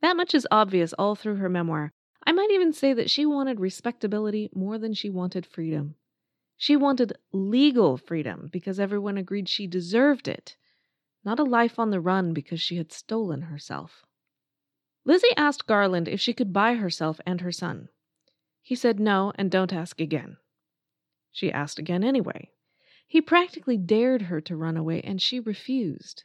That 0.00 0.16
much 0.16 0.34
is 0.34 0.48
obvious 0.50 0.92
all 0.94 1.14
through 1.14 1.36
her 1.36 1.48
memoir. 1.48 1.92
I 2.26 2.32
might 2.32 2.50
even 2.50 2.72
say 2.72 2.92
that 2.94 3.10
she 3.10 3.26
wanted 3.26 3.60
respectability 3.60 4.50
more 4.54 4.78
than 4.78 4.94
she 4.94 5.10
wanted 5.10 5.46
freedom. 5.46 5.96
She 6.56 6.76
wanted 6.76 7.14
legal 7.32 7.96
freedom 7.96 8.48
because 8.52 8.78
everyone 8.78 9.16
agreed 9.16 9.48
she 9.48 9.66
deserved 9.66 10.28
it, 10.28 10.56
not 11.24 11.38
a 11.38 11.44
life 11.44 11.78
on 11.78 11.90
the 11.90 12.00
run 12.00 12.34
because 12.34 12.60
she 12.60 12.76
had 12.76 12.92
stolen 12.92 13.42
herself. 13.42 14.04
Lizzie 15.04 15.36
asked 15.36 15.66
Garland 15.66 16.08
if 16.08 16.20
she 16.20 16.32
could 16.32 16.52
buy 16.52 16.74
herself 16.74 17.20
and 17.26 17.40
her 17.40 17.52
son. 17.52 17.88
He 18.62 18.74
said 18.74 19.00
no, 19.00 19.32
and 19.36 19.50
don't 19.50 19.72
ask 19.72 20.00
again. 20.00 20.36
She 21.32 21.50
asked 21.50 21.78
again 21.78 22.04
anyway. 22.04 22.50
He 23.06 23.20
practically 23.20 23.76
dared 23.76 24.22
her 24.22 24.40
to 24.42 24.56
run 24.56 24.76
away, 24.76 25.00
and 25.00 25.20
she 25.20 25.40
refused. 25.40 26.24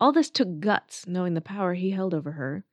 All 0.00 0.12
this 0.12 0.28
took 0.28 0.60
guts, 0.60 1.06
knowing 1.06 1.34
the 1.34 1.40
power 1.40 1.74
he 1.74 1.92
held 1.92 2.12
over 2.12 2.32
her. 2.32 2.64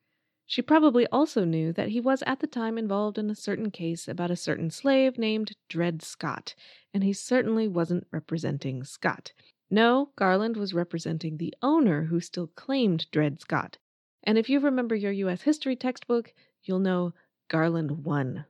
She 0.46 0.62
probably 0.62 1.08
also 1.08 1.46
knew 1.46 1.72
that 1.72 1.90
he 1.90 2.02
was 2.02 2.24
at 2.24 2.42
the 2.42 2.48
time 2.48 2.78
involved 2.78 3.18
in 3.18 3.30
a 3.30 3.36
certain 3.36 3.72
case 3.72 4.08
about 4.08 4.32
a 4.32 4.36
certain 4.36 4.70
slave 4.70 5.18
named 5.18 5.56
Dred 5.70 6.02
Scott, 6.02 6.56
and 6.94 7.04
he 7.06 7.14
certainly 7.14 7.70
wasn't 7.70 8.08
representing 8.12 8.84
Scott. 8.84 9.32
No, 9.70 10.12
Garland 10.18 10.58
was 10.58 10.74
representing 10.74 11.38
the 11.38 11.54
owner 11.62 12.06
who 12.06 12.20
still 12.20 12.48
claimed 12.48 13.10
Dred 13.12 13.40
Scott, 13.40 13.78
and 14.24 14.38
if 14.38 14.50
you 14.50 14.60
remember 14.60 14.96
your 14.96 15.12
U.S. 15.12 15.42
history 15.44 15.76
textbook, 15.76 16.34
you'll 16.64 16.80
know 16.80 17.14
Garland 17.50 18.04
won. 18.04 18.46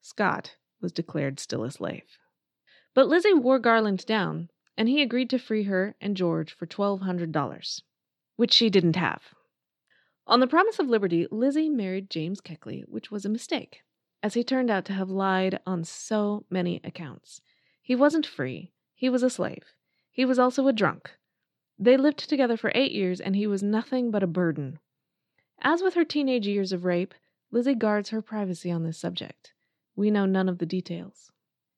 Scott 0.00 0.56
was 0.80 0.92
declared 0.92 1.40
still 1.40 1.64
a 1.64 1.70
slave. 1.70 2.18
But 2.94 3.08
Lizzie 3.08 3.32
wore 3.32 3.58
Garland 3.58 4.04
down, 4.06 4.50
and 4.76 4.88
he 4.88 5.02
agreed 5.02 5.30
to 5.30 5.38
free 5.38 5.64
her 5.64 5.94
and 6.00 6.16
George 6.16 6.52
for 6.52 6.66
$1,200, 6.66 7.82
which 8.36 8.52
she 8.52 8.70
didn't 8.70 8.96
have. 8.96 9.22
On 10.26 10.40
the 10.40 10.46
promise 10.46 10.78
of 10.78 10.88
liberty, 10.88 11.26
Lizzie 11.30 11.68
married 11.68 12.10
James 12.10 12.40
Keckly, 12.40 12.82
which 12.88 13.10
was 13.10 13.24
a 13.24 13.30
mistake, 13.30 13.82
as 14.22 14.34
he 14.34 14.42
turned 14.42 14.70
out 14.70 14.84
to 14.86 14.92
have 14.92 15.10
lied 15.10 15.60
on 15.66 15.84
so 15.84 16.44
many 16.50 16.80
accounts. 16.82 17.40
He 17.82 17.94
wasn't 17.94 18.26
free, 18.26 18.72
he 18.94 19.08
was 19.08 19.22
a 19.22 19.30
slave. 19.30 19.64
He 20.10 20.24
was 20.24 20.38
also 20.38 20.66
a 20.68 20.72
drunk. 20.72 21.10
They 21.78 21.96
lived 21.96 22.28
together 22.28 22.56
for 22.56 22.72
eight 22.74 22.92
years, 22.92 23.20
and 23.20 23.34
he 23.36 23.46
was 23.46 23.62
nothing 23.62 24.10
but 24.10 24.22
a 24.22 24.28
burden. 24.28 24.78
As 25.60 25.82
with 25.82 25.94
her 25.94 26.04
teenage 26.04 26.46
years 26.46 26.72
of 26.72 26.84
rape, 26.84 27.14
Lizzie 27.50 27.74
guards 27.74 28.10
her 28.10 28.20
privacy 28.20 28.70
on 28.70 28.82
this 28.82 28.98
subject. 28.98 29.52
We 29.96 30.10
know 30.10 30.26
none 30.26 30.48
of 30.48 30.58
the 30.58 30.66
details. 30.66 31.30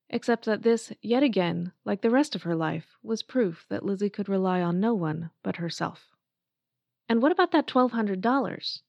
Except 0.09 0.45
that 0.45 0.63
this, 0.63 0.93
yet 1.03 1.23
again, 1.23 1.73
like 1.85 2.01
the 2.01 2.11
rest 2.11 2.35
of 2.35 2.45
her 2.45 2.55
life, 2.55 2.97
was 3.03 3.23
proof 3.23 3.67
that 3.69 3.85
Lizzie 3.85 4.09
could 4.09 4.29
rely 4.29 4.63
on 4.63 4.81
no 4.81 4.95
one 4.95 5.31
but 5.43 5.57
herself. 5.57 6.15
And 7.09 7.21
what 7.21 7.33
about 7.33 7.51
that 7.53 7.67
$1,200? 7.67 8.81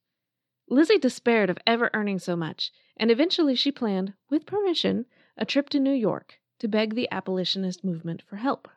Lizzie 0.69 0.97
despaired 0.97 1.49
of 1.49 1.57
ever 1.65 1.89
earning 1.93 2.19
so 2.19 2.35
much, 2.35 2.71
and 2.95 3.09
eventually 3.09 3.55
she 3.55 3.71
planned, 3.71 4.13
with 4.29 4.45
permission, 4.45 5.05
a 5.37 5.45
trip 5.45 5.69
to 5.69 5.79
New 5.79 5.93
York 5.93 6.39
to 6.59 6.67
beg 6.67 6.95
the 6.95 7.07
abolitionist 7.11 7.83
movement 7.83 8.21
for 8.21 8.37
help. 8.37 8.67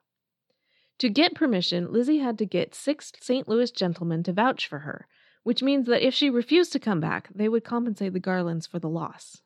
To 0.98 1.08
get 1.08 1.34
permission, 1.34 1.90
Lizzie 1.90 2.18
had 2.18 2.38
to 2.38 2.46
get 2.46 2.74
six 2.74 3.12
St. 3.20 3.48
Louis 3.48 3.70
gentlemen 3.70 4.22
to 4.24 4.32
vouch 4.32 4.66
for 4.66 4.80
her, 4.80 5.06
which 5.42 5.62
means 5.62 5.86
that 5.86 6.06
if 6.06 6.14
she 6.14 6.30
refused 6.30 6.72
to 6.72 6.78
come 6.78 7.00
back, 7.00 7.28
they 7.34 7.48
would 7.48 7.64
compensate 7.64 8.12
the 8.12 8.20
Garlands 8.20 8.66
for 8.66 8.78
the 8.78 8.88
loss. 8.88 9.42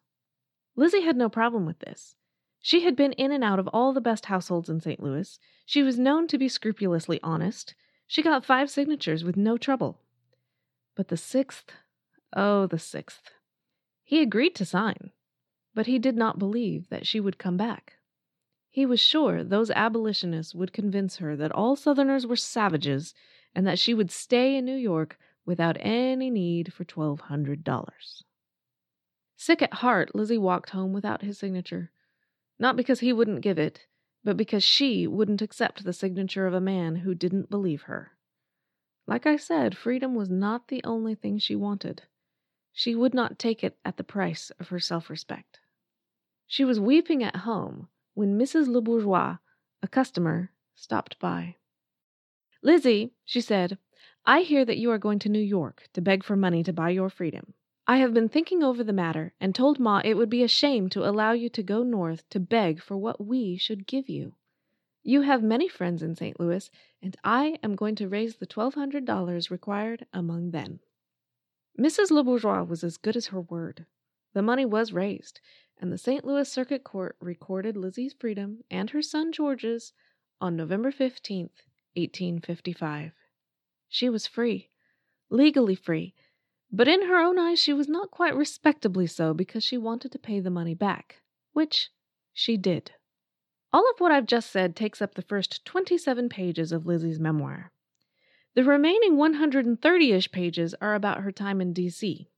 Lizzie 0.76 1.02
had 1.02 1.16
no 1.16 1.28
problem 1.28 1.66
with 1.66 1.78
this. 1.80 2.16
She 2.60 2.82
had 2.82 2.96
been 2.96 3.12
in 3.12 3.30
and 3.30 3.44
out 3.44 3.58
of 3.58 3.68
all 3.68 3.92
the 3.92 4.00
best 4.00 4.26
households 4.26 4.68
in 4.68 4.80
St. 4.80 5.02
Louis. 5.02 5.38
She 5.66 5.82
was 5.82 5.98
known 5.98 6.26
to 6.28 6.38
be 6.38 6.48
scrupulously 6.48 7.20
honest. 7.22 7.74
She 8.06 8.22
got 8.22 8.44
five 8.44 8.70
signatures 8.70 9.22
with 9.22 9.36
no 9.36 9.56
trouble. 9.56 10.00
But 10.96 11.08
the 11.08 11.16
sixth, 11.16 11.72
oh, 12.34 12.66
the 12.66 12.78
sixth. 12.78 13.30
He 14.02 14.20
agreed 14.20 14.54
to 14.56 14.64
sign, 14.64 15.10
but 15.74 15.86
he 15.86 15.98
did 15.98 16.16
not 16.16 16.38
believe 16.38 16.88
that 16.88 17.06
she 17.06 17.20
would 17.20 17.38
come 17.38 17.56
back. 17.56 17.94
He 18.70 18.86
was 18.86 19.00
sure 19.00 19.44
those 19.44 19.70
abolitionists 19.70 20.54
would 20.54 20.72
convince 20.72 21.18
her 21.18 21.36
that 21.36 21.52
all 21.52 21.76
Southerners 21.76 22.26
were 22.26 22.34
savages 22.34 23.14
and 23.54 23.66
that 23.66 23.78
she 23.78 23.94
would 23.94 24.10
stay 24.10 24.56
in 24.56 24.64
New 24.64 24.74
York 24.76 25.18
without 25.44 25.76
any 25.80 26.30
need 26.30 26.72
for 26.72 26.84
$1,200. 26.84 27.88
Sick 29.36 29.62
at 29.62 29.74
heart, 29.74 30.14
Lizzie 30.14 30.38
walked 30.38 30.70
home 30.70 30.92
without 30.92 31.22
his 31.22 31.38
signature. 31.38 31.90
Not 32.58 32.76
because 32.76 33.00
he 33.00 33.12
wouldn't 33.12 33.40
give 33.40 33.58
it, 33.58 33.86
but 34.22 34.36
because 34.36 34.64
she 34.64 35.06
wouldn't 35.06 35.42
accept 35.42 35.84
the 35.84 35.92
signature 35.92 36.46
of 36.46 36.54
a 36.54 36.60
man 36.60 36.96
who 36.96 37.14
didn't 37.14 37.50
believe 37.50 37.82
her. 37.82 38.12
Like 39.06 39.26
I 39.26 39.36
said, 39.36 39.76
freedom 39.76 40.14
was 40.14 40.30
not 40.30 40.68
the 40.68 40.82
only 40.84 41.14
thing 41.14 41.38
she 41.38 41.54
wanted. 41.54 42.04
She 42.72 42.94
would 42.94 43.12
not 43.12 43.38
take 43.38 43.62
it 43.62 43.76
at 43.84 43.98
the 43.98 44.04
price 44.04 44.50
of 44.58 44.68
her 44.68 44.80
self 44.80 45.10
respect. 45.10 45.60
She 46.46 46.64
was 46.64 46.80
weeping 46.80 47.22
at 47.22 47.36
home 47.36 47.88
when 48.14 48.38
Mrs. 48.38 48.66
Le 48.66 48.80
Bourgeois, 48.80 49.38
a 49.82 49.88
customer, 49.88 50.50
stopped 50.74 51.18
by. 51.18 51.56
Lizzie, 52.62 53.12
she 53.24 53.40
said, 53.40 53.76
I 54.26 54.40
hear 54.40 54.64
that 54.64 54.78
you 54.78 54.90
are 54.90 54.99
going 54.99 55.19
to 55.19 55.28
New 55.28 55.38
York 55.38 55.88
to 55.93 56.00
beg 56.00 56.25
for 56.25 56.35
money 56.35 56.62
to 56.62 56.73
buy 56.73 56.88
your 56.88 57.11
freedom. 57.11 57.52
I 57.87 57.99
have 57.99 58.14
been 58.14 58.31
thinking 58.31 58.62
over 58.62 58.83
the 58.83 58.95
matter 58.95 59.35
and 59.38 59.54
told 59.54 59.78
Ma 59.78 60.00
it 60.02 60.14
would 60.14 60.31
be 60.31 60.43
a 60.43 60.49
shame 60.49 60.88
to 60.90 61.07
allow 61.07 61.33
you 61.33 61.50
to 61.50 61.62
go 61.62 61.83
north 61.83 62.26
to 62.31 62.40
beg 62.40 62.81
for 62.81 62.97
what 62.97 63.23
we 63.23 63.59
should 63.59 63.87
give 63.87 64.09
you. 64.09 64.35
You 65.02 65.21
have 65.21 65.43
many 65.43 65.69
friends 65.69 66.02
in 66.02 66.16
St. 66.16 66.40
Louis, 66.40 66.71
and 67.02 67.14
I 67.23 67.59
am 67.62 67.76
going 67.76 67.97
to 67.97 68.09
raise 68.09 68.37
the 68.37 68.47
$1,200 68.47 69.50
required 69.50 70.07
among 70.14 70.52
them. 70.52 70.81
Mrs. 71.78 72.11
Le 72.11 72.25
Bourgeois 72.25 72.62
was 72.62 72.83
as 72.83 72.97
good 72.97 73.16
as 73.16 73.26
her 73.26 73.43
word. 73.43 73.85
The 74.33 74.40
money 74.40 74.64
was 74.64 74.95
raised, 74.95 75.43
and 75.78 75.93
the 75.93 75.99
St. 75.99 76.25
Louis 76.25 76.50
Circuit 76.50 76.83
Court 76.83 77.16
recorded 77.21 77.76
Lizzie's 77.76 78.14
freedom 78.14 78.64
and 78.71 78.88
her 78.88 79.02
son 79.02 79.33
George's 79.33 79.93
on 80.40 80.57
November 80.57 80.90
15th, 80.90 81.66
1855. 81.95 83.12
She 83.88 84.09
was 84.09 84.26
free, 84.26 84.71
legally 85.31 85.75
free, 85.75 86.14
but 86.71 86.88
in 86.88 87.07
her 87.07 87.19
own 87.19 87.38
eyes 87.38 87.59
she 87.59 87.73
was 87.73 87.88
not 87.88 88.11
quite 88.11 88.35
respectably 88.35 89.07
so 89.07 89.33
because 89.33 89.62
she 89.62 89.79
wanted 89.79 90.12
to 90.12 90.19
pay 90.19 90.41
the 90.41 90.50
money 90.50 90.75
back, 90.75 91.23
which 91.53 91.91
she 92.33 92.57
did. 92.57 92.93
All 93.73 93.88
of 93.91 94.00
what 94.00 94.12
I've 94.12 94.26
just 94.26 94.50
said 94.50 94.75
takes 94.75 95.03
up 95.03 95.14
the 95.14 95.23
first 95.23 95.64
27 95.64 96.29
pages 96.29 96.73
of 96.73 96.87
Lizzie's 96.87 97.21
memoir. 97.21 97.73
The 98.55 98.64
remaining 98.64 99.17
130 99.17 100.12
ish 100.12 100.31
pages 100.31 100.75
are 100.81 100.95
about 100.95 101.23
her 101.23 101.33
time 101.33 101.61
in 101.61 101.73
D.C. 101.73 102.29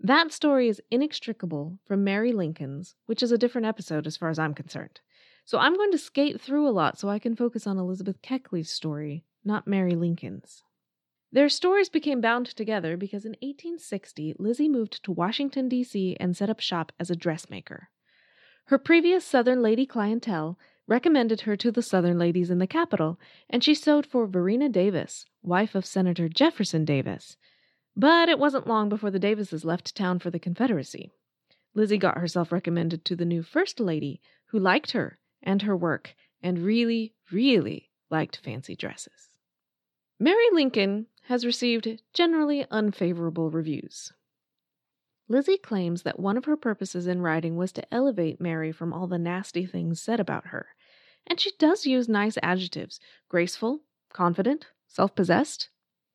That 0.00 0.32
story 0.32 0.68
is 0.68 0.82
inextricable 0.90 1.78
from 1.84 2.04
Mary 2.04 2.32
Lincoln's, 2.32 2.94
which 3.06 3.22
is 3.22 3.30
a 3.30 3.38
different 3.38 3.66
episode 3.66 4.06
as 4.06 4.16
far 4.16 4.30
as 4.30 4.38
I'm 4.38 4.54
concerned. 4.54 5.00
So 5.44 5.58
I'm 5.58 5.76
going 5.76 5.92
to 5.92 5.98
skate 5.98 6.40
through 6.40 6.66
a 6.66 6.72
lot 6.72 6.98
so 6.98 7.08
I 7.08 7.18
can 7.18 7.36
focus 7.36 7.66
on 7.66 7.78
Elizabeth 7.78 8.22
Keckly's 8.22 8.70
story, 8.70 9.24
not 9.44 9.66
Mary 9.66 9.94
Lincoln's. 9.94 10.62
Their 11.32 11.48
stories 11.48 11.88
became 11.88 12.20
bound 12.20 12.46
together 12.46 12.96
because 12.96 13.24
in 13.24 13.32
1860 13.42 14.36
Lizzie 14.38 14.68
moved 14.68 15.02
to 15.04 15.12
Washington, 15.12 15.68
D.C. 15.68 16.16
and 16.20 16.36
set 16.36 16.48
up 16.48 16.60
shop 16.60 16.92
as 17.00 17.10
a 17.10 17.16
dressmaker. 17.16 17.88
Her 18.66 18.78
previous 18.78 19.24
Southern 19.24 19.60
lady 19.60 19.84
clientele 19.84 20.58
recommended 20.86 21.42
her 21.42 21.56
to 21.56 21.72
the 21.72 21.82
Southern 21.82 22.18
ladies 22.18 22.50
in 22.50 22.58
the 22.58 22.66
capital, 22.66 23.18
and 23.50 23.64
she 23.64 23.74
sewed 23.74 24.06
for 24.06 24.26
Varina 24.26 24.68
Davis, 24.68 25.26
wife 25.42 25.74
of 25.74 25.84
Senator 25.84 26.28
Jefferson 26.28 26.84
Davis. 26.84 27.36
But 27.96 28.28
it 28.28 28.38
wasn't 28.38 28.66
long 28.66 28.88
before 28.88 29.10
the 29.10 29.18
Davises 29.18 29.64
left 29.64 29.94
town 29.94 30.18
for 30.18 30.30
the 30.30 30.38
Confederacy. 30.38 31.10
Lizzie 31.74 31.98
got 31.98 32.18
herself 32.18 32.52
recommended 32.52 33.04
to 33.04 33.16
the 33.16 33.24
new 33.24 33.42
First 33.42 33.80
Lady, 33.80 34.20
who 34.46 34.58
liked 34.58 34.92
her 34.92 35.18
and 35.42 35.62
her 35.62 35.76
work, 35.76 36.14
and 36.40 36.58
really, 36.58 37.14
really 37.32 37.90
liked 38.10 38.36
fancy 38.36 38.76
dresses. 38.76 39.33
Mary 40.18 40.46
Lincoln 40.52 41.06
has 41.24 41.44
received 41.44 42.00
generally 42.12 42.66
unfavorable 42.70 43.50
reviews. 43.50 44.12
Lizzie 45.26 45.58
claims 45.58 46.02
that 46.02 46.20
one 46.20 46.36
of 46.36 46.44
her 46.44 46.56
purposes 46.56 47.06
in 47.06 47.20
writing 47.20 47.56
was 47.56 47.72
to 47.72 47.94
elevate 47.94 48.40
Mary 48.40 48.70
from 48.70 48.92
all 48.92 49.06
the 49.06 49.18
nasty 49.18 49.66
things 49.66 50.00
said 50.00 50.20
about 50.20 50.48
her, 50.48 50.68
and 51.26 51.40
she 51.40 51.50
does 51.58 51.86
use 51.86 52.08
nice 52.08 52.38
adjectives 52.42 53.00
graceful, 53.28 53.80
confident, 54.12 54.66
self 54.86 55.14
possessed. 55.14 55.68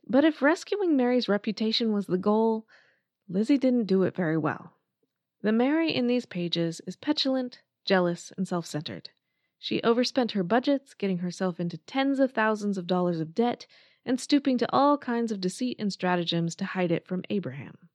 But 0.08 0.24
if 0.24 0.42
rescuing 0.42 0.96
Mary's 0.96 1.28
reputation 1.28 1.92
was 1.92 2.06
the 2.08 2.18
goal, 2.18 2.66
Lizzie 3.28 3.58
didn't 3.58 3.86
do 3.86 4.04
it 4.04 4.16
very 4.16 4.38
well. 4.38 4.74
The 5.42 5.52
Mary 5.52 5.94
in 5.94 6.08
these 6.08 6.26
pages 6.26 6.82
is 6.88 6.96
petulant, 6.96 7.62
jealous, 7.84 8.32
and 8.38 8.48
self 8.48 8.66
centered. 8.66 9.10
She 9.60 9.82
overspent 9.84 10.32
her 10.32 10.44
budgets, 10.44 10.94
getting 10.94 11.18
herself 11.18 11.60
into 11.60 11.78
tens 11.78 12.20
of 12.20 12.32
thousands 12.32 12.78
of 12.78 12.88
dollars 12.88 13.20
of 13.20 13.36
debt, 13.36 13.68
and 14.06 14.20
stooping 14.20 14.58
to 14.58 14.74
all 14.74 14.98
kinds 14.98 15.32
of 15.32 15.42
deceit 15.42 15.78
and 15.80 15.92
stratagems 15.92 16.56
to 16.56 16.66
hide 16.66 16.92
it 16.92 17.06
from 17.06 17.24
Abraham. 17.30 17.90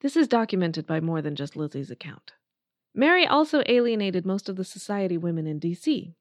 This 0.00 0.16
is 0.16 0.26
documented 0.26 0.86
by 0.86 1.00
more 1.00 1.20
than 1.20 1.36
just 1.36 1.54
Lizzie's 1.54 1.90
account. 1.90 2.32
Mary 2.94 3.26
also 3.26 3.62
alienated 3.66 4.24
most 4.24 4.48
of 4.48 4.56
the 4.56 4.64
society 4.64 5.18
women 5.18 5.46
in 5.46 5.58
D.C. 5.58 6.14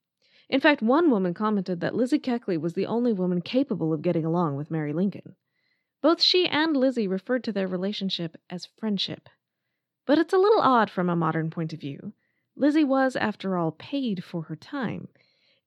In 0.50 0.60
fact, 0.60 0.82
one 0.82 1.10
woman 1.10 1.34
commented 1.34 1.80
that 1.80 1.96
Lizzie 1.96 2.20
Keckly 2.20 2.58
was 2.58 2.74
the 2.74 2.86
only 2.86 3.14
woman 3.14 3.42
capable 3.42 3.94
of 3.94 4.02
getting 4.02 4.26
along 4.26 4.58
with 4.58 4.70
Mary 4.70 4.92
Lincoln. 4.92 5.36
Both 6.02 6.22
she 6.22 6.48
and 6.48 6.76
Lizzie 6.76 7.08
referred 7.08 7.44
to 7.46 7.54
their 7.54 7.68
relationship 7.68 8.36
as 8.50 8.68
friendship. 8.78 9.30
But 10.06 10.18
it's 10.18 10.34
a 10.34 10.38
little 10.38 10.62
odd 10.62 10.90
from 10.90 11.10
a 11.10 11.16
modern 11.16 11.50
point 11.50 11.72
of 11.72 11.80
view. 11.80 12.14
Lizzie 12.60 12.84
was, 12.84 13.16
after 13.16 13.58
all, 13.58 13.72
paid 13.72 14.24
for 14.24 14.44
her 14.44 14.56
time. 14.56 15.08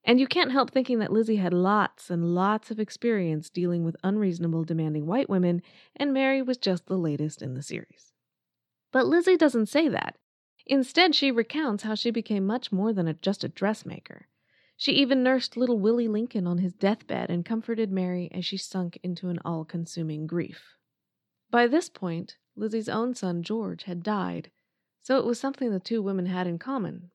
And 0.05 0.21
you 0.21 0.27
can't 0.27 0.53
help 0.53 0.71
thinking 0.71 0.99
that 0.99 1.13
Lizzie 1.13 1.37
had 1.37 1.55
lots 1.55 2.11
and 2.11 2.35
lots 2.35 2.71
of 2.71 2.79
experience 2.79 3.49
dealing 3.49 3.83
with 3.83 3.97
unreasonable, 4.05 4.65
demanding 4.65 5.07
white 5.07 5.31
women, 5.31 5.63
and 5.97 6.13
Mary 6.13 6.43
was 6.43 6.59
just 6.59 6.87
the 6.87 6.99
latest 6.99 7.41
in 7.41 7.55
the 7.55 7.63
series. 7.63 8.13
But 8.93 9.07
Lizzie 9.07 9.39
doesn't 9.39 9.67
say 9.67 9.89
that. 9.89 10.17
Instead, 10.67 11.15
she 11.15 11.31
recounts 11.31 11.83
how 11.83 11.95
she 11.95 12.11
became 12.11 12.47
much 12.47 12.71
more 12.71 12.93
than 12.93 13.09
a, 13.09 13.15
just 13.15 13.43
a 13.43 13.49
dressmaker. 13.49 14.29
She 14.77 14.93
even 14.93 15.23
nursed 15.23 15.57
little 15.57 15.79
Willie 15.79 16.09
Lincoln 16.09 16.47
on 16.47 16.59
his 16.59 16.75
deathbed 16.75 17.31
and 17.31 17.45
comforted 17.45 17.91
Mary 17.91 18.29
as 18.35 18.45
she 18.45 18.59
sunk 18.59 18.99
into 19.03 19.29
an 19.29 19.39
all 19.45 19.65
consuming 19.65 20.27
grief. 20.27 20.77
By 21.51 21.69
this 21.69 21.89
point, 21.89 22.37
Lizzie's 22.55 22.89
own 22.89 23.15
son, 23.15 23.43
George, 23.43 23.85
had 23.85 24.03
died, 24.03 24.51
so 25.03 25.19
it 25.19 25.27
was 25.27 25.39
something 25.39 25.71
the 25.71 25.81
two 25.81 26.01
women 26.01 26.27
had 26.27 26.47
in 26.47 26.59
common. 26.59 27.11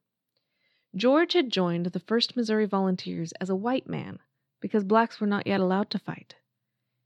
George 0.96 1.34
had 1.34 1.52
joined 1.52 1.88
the 1.88 2.00
1st 2.00 2.36
Missouri 2.36 2.66
Volunteers 2.66 3.32
as 3.40 3.50
a 3.50 3.56
white 3.56 3.88
man 3.88 4.20
because 4.60 4.84
blacks 4.84 5.20
were 5.20 5.28
not 5.28 5.48
yet 5.48 5.60
allowed 5.60 5.90
to 5.90 6.00
fight. 6.00 6.36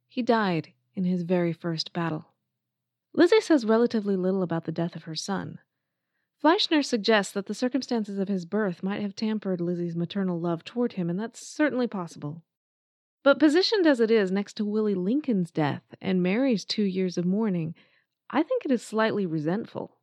He 0.08 0.22
died 0.22 0.74
in 0.96 1.04
his 1.04 1.24
very 1.24 1.54
first 1.54 1.94
battle. 1.94 2.28
Lizzie 3.14 3.42
says 3.42 3.66
relatively 3.66 4.16
little 4.16 4.44
about 4.44 4.66
the 4.66 4.72
death 4.72 4.96
of 4.96 5.04
her 5.04 5.16
son. 5.16 5.60
Fleischner 6.44 6.84
suggests 6.84 7.34
that 7.34 7.46
the 7.46 7.54
circumstances 7.54 8.18
of 8.18 8.28
his 8.28 8.46
birth 8.46 8.82
might 8.82 9.02
have 9.02 9.16
tampered 9.16 9.62
Lizzie's 9.62 9.96
maternal 9.96 10.40
love 10.40 10.64
toward 10.64 10.94
him, 10.94 11.10
and 11.10 11.20
that's 11.20 11.46
certainly 11.46 11.88
possible. 11.88 12.42
But 13.24 13.38
positioned 13.38 13.86
as 13.86 14.00
it 14.00 14.10
is 14.10 14.32
next 14.32 14.58
to 14.58 14.66
Willie 14.66 14.96
Lincoln's 14.96 15.52
death 15.52 15.84
and 16.02 16.24
Mary's 16.24 16.66
two 16.66 16.84
years 16.84 17.18
of 17.18 17.26
mourning, 17.26 17.76
I 18.32 18.42
think 18.42 18.66
it 18.66 18.72
is 18.72 18.82
slightly 18.82 19.26
resentful. 19.26 19.98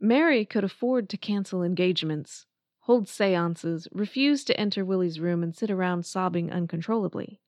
Mary 0.00 0.44
could 0.44 0.64
afford 0.64 1.08
to 1.08 1.16
cancel 1.16 1.62
engagements, 1.62 2.46
hold 2.80 3.08
seances, 3.08 3.88
refuse 3.92 4.44
to 4.44 4.58
enter 4.58 4.84
Willie's 4.84 5.18
room, 5.18 5.42
and 5.42 5.56
sit 5.56 5.70
around 5.70 6.06
sobbing 6.06 6.50
uncontrollably. 6.50 7.40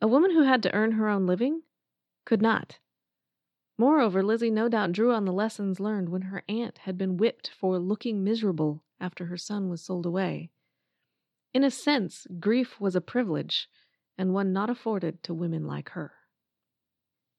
A 0.00 0.06
woman 0.06 0.30
who 0.32 0.42
had 0.42 0.62
to 0.62 0.74
earn 0.74 0.92
her 0.92 1.08
own 1.08 1.26
living 1.26 1.62
could 2.24 2.42
not. 2.42 2.78
Moreover, 3.78 4.22
Lizzie 4.22 4.50
no 4.50 4.68
doubt 4.68 4.92
drew 4.92 5.12
on 5.12 5.24
the 5.24 5.32
lessons 5.32 5.80
learned 5.80 6.08
when 6.08 6.22
her 6.22 6.42
aunt 6.48 6.78
had 6.78 6.98
been 6.98 7.16
whipped 7.16 7.50
for 7.58 7.78
looking 7.78 8.22
miserable 8.22 8.82
after 9.00 9.26
her 9.26 9.36
son 9.36 9.68
was 9.68 9.80
sold 9.80 10.04
away. 10.04 10.50
In 11.54 11.64
a 11.64 11.70
sense, 11.70 12.26
grief 12.38 12.80
was 12.80 12.94
a 12.94 13.00
privilege, 13.00 13.68
and 14.18 14.34
one 14.34 14.52
not 14.52 14.68
afforded 14.68 15.22
to 15.22 15.32
women 15.32 15.66
like 15.66 15.90
her. 15.90 16.12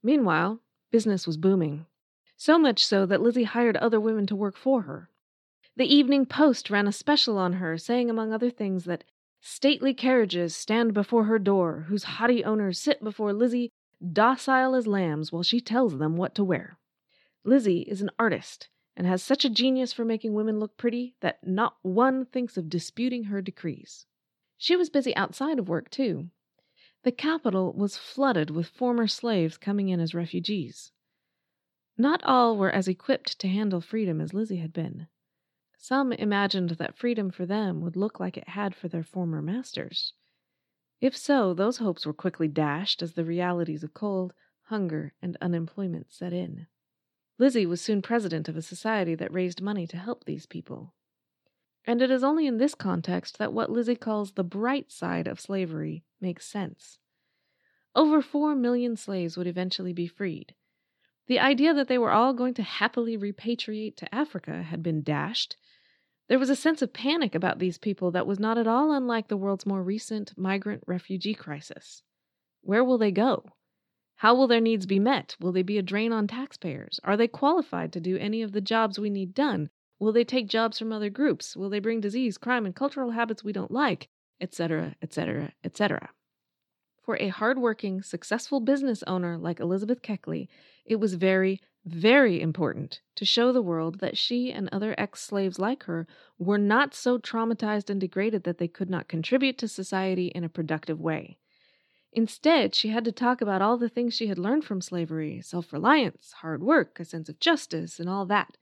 Meanwhile, 0.01 0.61
business 0.91 1.27
was 1.27 1.37
booming. 1.37 1.85
So 2.41 2.57
much 2.57 2.85
so 2.85 3.05
that 3.05 3.19
Lizzie 3.19 3.43
hired 3.43 3.75
other 3.75 3.99
women 3.99 4.25
to 4.27 4.35
work 4.35 4.55
for 4.55 4.83
her. 4.83 5.09
The 5.75 5.93
Evening 5.93 6.25
Post 6.25 6.69
ran 6.69 6.87
a 6.87 6.93
special 6.93 7.37
on 7.37 7.53
her, 7.53 7.77
saying, 7.77 8.09
among 8.09 8.31
other 8.31 8.49
things, 8.49 8.85
that 8.85 9.03
stately 9.41 9.93
carriages 9.93 10.55
stand 10.55 10.93
before 10.93 11.25
her 11.25 11.37
door, 11.37 11.87
whose 11.89 12.05
haughty 12.05 12.45
owners 12.45 12.79
sit 12.79 13.03
before 13.03 13.33
Lizzie 13.33 13.73
docile 14.13 14.73
as 14.73 14.87
lambs 14.87 15.33
while 15.33 15.43
she 15.43 15.59
tells 15.59 15.97
them 15.97 16.15
what 16.15 16.33
to 16.35 16.45
wear. 16.45 16.77
Lizzie 17.43 17.81
is 17.81 18.01
an 18.01 18.09
artist 18.17 18.69
and 18.95 19.05
has 19.05 19.21
such 19.21 19.43
a 19.43 19.49
genius 19.49 19.91
for 19.91 20.05
making 20.05 20.33
women 20.33 20.61
look 20.61 20.77
pretty 20.77 21.15
that 21.19 21.45
not 21.45 21.75
one 21.81 22.25
thinks 22.25 22.55
of 22.55 22.69
disputing 22.69 23.25
her 23.25 23.41
decrees. 23.41 24.05
She 24.57 24.77
was 24.77 24.89
busy 24.89 25.13
outside 25.17 25.59
of 25.59 25.67
work, 25.67 25.89
too. 25.89 26.29
The 27.03 27.11
capital 27.11 27.73
was 27.73 27.97
flooded 27.97 28.49
with 28.49 28.67
former 28.69 29.07
slaves 29.07 29.57
coming 29.57 29.89
in 29.89 29.99
as 29.99 30.15
refugees. 30.15 30.93
Not 32.01 32.23
all 32.23 32.55
were 32.55 32.71
as 32.71 32.87
equipped 32.87 33.39
to 33.39 33.49
handle 33.49 33.81
freedom 33.81 34.21
as 34.21 34.33
Lizzie 34.33 34.59
had 34.59 34.71
been. 34.71 35.07
Some 35.77 36.13
imagined 36.13 36.69
that 36.69 36.95
freedom 36.95 37.29
for 37.29 37.45
them 37.45 37.81
would 37.81 37.97
look 37.97 38.21
like 38.21 38.37
it 38.37 38.47
had 38.47 38.73
for 38.73 38.87
their 38.87 39.03
former 39.03 39.41
masters. 39.41 40.13
If 41.01 41.17
so, 41.17 41.53
those 41.53 41.79
hopes 41.79 42.05
were 42.05 42.13
quickly 42.13 42.47
dashed 42.47 43.01
as 43.01 43.15
the 43.15 43.25
realities 43.25 43.83
of 43.83 43.93
cold, 43.93 44.33
hunger, 44.67 45.13
and 45.21 45.35
unemployment 45.41 46.13
set 46.13 46.31
in. 46.31 46.67
Lizzie 47.37 47.65
was 47.65 47.81
soon 47.81 48.01
president 48.01 48.47
of 48.47 48.55
a 48.55 48.61
society 48.61 49.13
that 49.15 49.33
raised 49.33 49.61
money 49.61 49.85
to 49.87 49.97
help 49.97 50.23
these 50.23 50.45
people. 50.45 50.93
And 51.83 52.01
it 52.01 52.09
is 52.09 52.23
only 52.23 52.47
in 52.47 52.59
this 52.59 52.75
context 52.75 53.37
that 53.39 53.51
what 53.51 53.69
Lizzie 53.69 53.97
calls 53.97 54.31
the 54.31 54.43
bright 54.45 54.89
side 54.89 55.27
of 55.27 55.41
slavery 55.41 56.05
makes 56.21 56.47
sense. 56.47 56.97
Over 57.93 58.21
four 58.21 58.55
million 58.55 58.95
slaves 58.95 59.35
would 59.35 59.47
eventually 59.47 59.91
be 59.91 60.07
freed, 60.07 60.55
the 61.29 61.39
idea 61.39 61.75
that 61.75 61.87
they 61.87 61.99
were 61.99 62.11
all 62.11 62.33
going 62.33 62.55
to 62.55 62.63
happily 62.63 63.15
repatriate 63.15 63.95
to 63.97 64.13
Africa 64.13 64.63
had 64.63 64.81
been 64.81 65.03
dashed. 65.03 65.55
There 66.27 66.39
was 66.39 66.49
a 66.49 66.55
sense 66.55 66.81
of 66.81 66.91
panic 66.91 67.35
about 67.35 67.59
these 67.59 67.77
people 67.77 68.09
that 68.11 68.25
was 68.25 68.39
not 68.39 68.57
at 68.57 68.65
all 68.65 68.91
unlike 68.91 69.27
the 69.27 69.37
world's 69.37 69.65
more 69.65 69.83
recent 69.83 70.35
migrant 70.35 70.83
refugee 70.87 71.35
crisis. 71.35 72.01
Where 72.61 72.83
will 72.83 72.97
they 72.97 73.11
go? 73.11 73.45
How 74.15 74.33
will 74.33 74.47
their 74.47 74.59
needs 74.59 74.87
be 74.87 74.97
met? 74.97 75.35
Will 75.39 75.51
they 75.51 75.61
be 75.61 75.77
a 75.77 75.83
drain 75.83 76.11
on 76.11 76.25
taxpayers? 76.25 76.99
Are 77.03 77.15
they 77.15 77.27
qualified 77.27 77.93
to 77.93 78.01
do 78.01 78.17
any 78.17 78.41
of 78.41 78.51
the 78.51 78.59
jobs 78.59 78.97
we 78.97 79.11
need 79.11 79.35
done? 79.35 79.69
Will 79.99 80.11
they 80.11 80.23
take 80.23 80.47
jobs 80.47 80.79
from 80.79 80.91
other 80.91 81.11
groups? 81.11 81.55
Will 81.55 81.69
they 81.69 81.79
bring 81.79 82.01
disease, 82.01 82.39
crime, 82.39 82.65
and 82.65 82.75
cultural 82.75 83.11
habits 83.11 83.43
we 83.43 83.53
don't 83.53 83.71
like? 83.71 84.09
Etc., 84.41 84.95
etc., 85.03 85.53
etc. 85.63 86.09
For 87.09 87.17
a 87.19 87.29
hardworking, 87.29 88.03
successful 88.03 88.59
business 88.59 89.01
owner 89.07 89.35
like 89.35 89.59
Elizabeth 89.59 90.03
Keckly, 90.03 90.47
it 90.85 90.97
was 90.97 91.15
very, 91.15 91.59
very 91.83 92.39
important 92.39 93.01
to 93.15 93.25
show 93.25 93.51
the 93.51 93.63
world 93.63 93.97
that 93.97 94.15
she 94.15 94.51
and 94.51 94.69
other 94.71 94.93
ex 94.95 95.23
slaves 95.23 95.57
like 95.57 95.85
her 95.85 96.05
were 96.37 96.59
not 96.59 96.93
so 96.93 97.17
traumatized 97.17 97.89
and 97.89 97.99
degraded 97.99 98.43
that 98.43 98.59
they 98.59 98.67
could 98.67 98.91
not 98.91 99.07
contribute 99.07 99.57
to 99.57 99.67
society 99.67 100.27
in 100.27 100.43
a 100.43 100.49
productive 100.49 100.99
way. 100.99 101.39
Instead, 102.13 102.75
she 102.75 102.89
had 102.89 103.05
to 103.05 103.11
talk 103.11 103.41
about 103.41 103.63
all 103.63 103.79
the 103.79 103.89
things 103.89 104.13
she 104.13 104.27
had 104.27 104.37
learned 104.37 104.63
from 104.63 104.79
slavery 104.79 105.41
self 105.41 105.73
reliance, 105.73 106.33
hard 106.43 106.61
work, 106.61 106.99
a 106.99 107.05
sense 107.05 107.27
of 107.27 107.39
justice, 107.39 107.99
and 107.99 108.07
all 108.07 108.27
that. 108.27 108.55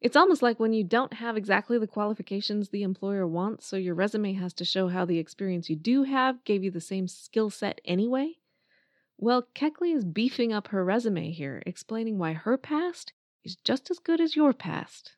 It's 0.00 0.16
almost 0.16 0.40
like 0.40 0.58
when 0.58 0.72
you 0.72 0.82
don't 0.82 1.12
have 1.14 1.36
exactly 1.36 1.78
the 1.78 1.86
qualifications 1.86 2.70
the 2.70 2.82
employer 2.82 3.26
wants, 3.26 3.66
so 3.66 3.76
your 3.76 3.94
resume 3.94 4.32
has 4.32 4.54
to 4.54 4.64
show 4.64 4.88
how 4.88 5.04
the 5.04 5.18
experience 5.18 5.68
you 5.68 5.76
do 5.76 6.04
have 6.04 6.42
gave 6.44 6.64
you 6.64 6.70
the 6.70 6.80
same 6.80 7.06
skill 7.06 7.50
set 7.50 7.82
anyway. 7.84 8.38
Well, 9.18 9.46
Keckly 9.54 9.94
is 9.94 10.04
beefing 10.04 10.54
up 10.54 10.68
her 10.68 10.82
resume 10.82 11.30
here, 11.32 11.62
explaining 11.66 12.16
why 12.16 12.32
her 12.32 12.56
past 12.56 13.12
is 13.44 13.56
just 13.56 13.90
as 13.90 13.98
good 13.98 14.22
as 14.22 14.36
your 14.36 14.54
past. 14.54 15.16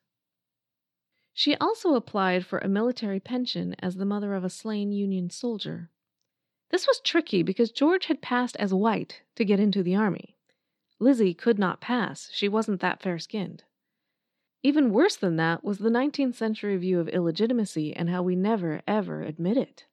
She 1.33 1.55
also 1.55 1.95
applied 1.95 2.45
for 2.45 2.59
a 2.59 2.67
military 2.67 3.21
pension 3.21 3.75
as 3.79 3.95
the 3.95 4.05
mother 4.05 4.33
of 4.33 4.43
a 4.43 4.49
slain 4.49 4.91
Union 4.91 5.29
soldier. 5.29 5.89
This 6.71 6.85
was 6.85 6.99
tricky 6.99 7.41
because 7.41 7.71
George 7.71 8.07
had 8.07 8.21
passed 8.21 8.57
as 8.57 8.73
white 8.73 9.21
to 9.35 9.45
get 9.45 9.61
into 9.61 9.81
the 9.81 9.95
army. 9.95 10.35
Lizzie 10.99 11.33
could 11.33 11.57
not 11.57 11.79
pass, 11.79 12.29
she 12.33 12.49
wasn't 12.49 12.81
that 12.81 13.01
fair 13.01 13.17
skinned. 13.17 13.63
Even 14.65 14.93
worse 14.93 15.17
than 15.17 15.35
that 15.35 15.61
was 15.61 15.79
the 15.79 15.89
19th 15.89 16.35
century 16.35 16.77
view 16.77 17.01
of 17.01 17.09
illegitimacy 17.09 17.93
and 17.93 18.09
how 18.09 18.23
we 18.23 18.33
never, 18.33 18.81
ever 18.87 19.21
admit 19.21 19.57
it. 19.57 19.85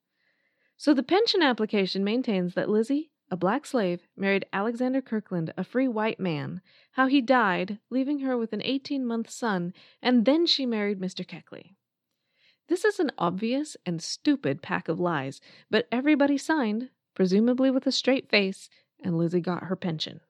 So 0.76 0.94
the 0.94 1.02
pension 1.02 1.42
application 1.42 2.04
maintains 2.04 2.54
that 2.54 2.70
Lizzie, 2.70 3.11
a 3.33 3.37
black 3.37 3.66
slave, 3.66 4.06
married 4.16 4.46
Alexander 4.52 5.02
Kirkland, 5.02 5.52
a 5.56 5.64
free 5.64 5.88
white 5.88 6.20
man, 6.20 6.62
how 6.92 7.09
he 7.09 7.20
died, 7.20 7.80
leaving 7.90 8.20
her 8.20 8.38
with 8.38 8.52
an 8.52 8.62
18 8.62 9.04
month 9.04 9.28
son, 9.28 9.74
and 10.00 10.24
then 10.24 10.46
she 10.46 10.66
married 10.66 11.00
Mr. 11.00 11.26
Keckly. 11.26 11.74
This 12.68 12.85
is 12.85 13.00
an 13.00 13.11
obvious 13.18 13.76
and 13.85 14.00
stupid 14.00 14.62
pack 14.62 14.88
of 14.88 15.00
lies, 15.00 15.40
but 15.68 15.88
everybody 15.90 16.38
signed, 16.38 16.90
presumably 17.14 17.72
with 17.72 17.88
a 17.88 17.92
straight 17.92 18.30
face, 18.30 18.70
and 19.02 19.18
Lizzie 19.18 19.40
got 19.40 19.64
her 19.64 19.74
pension. 19.74 20.20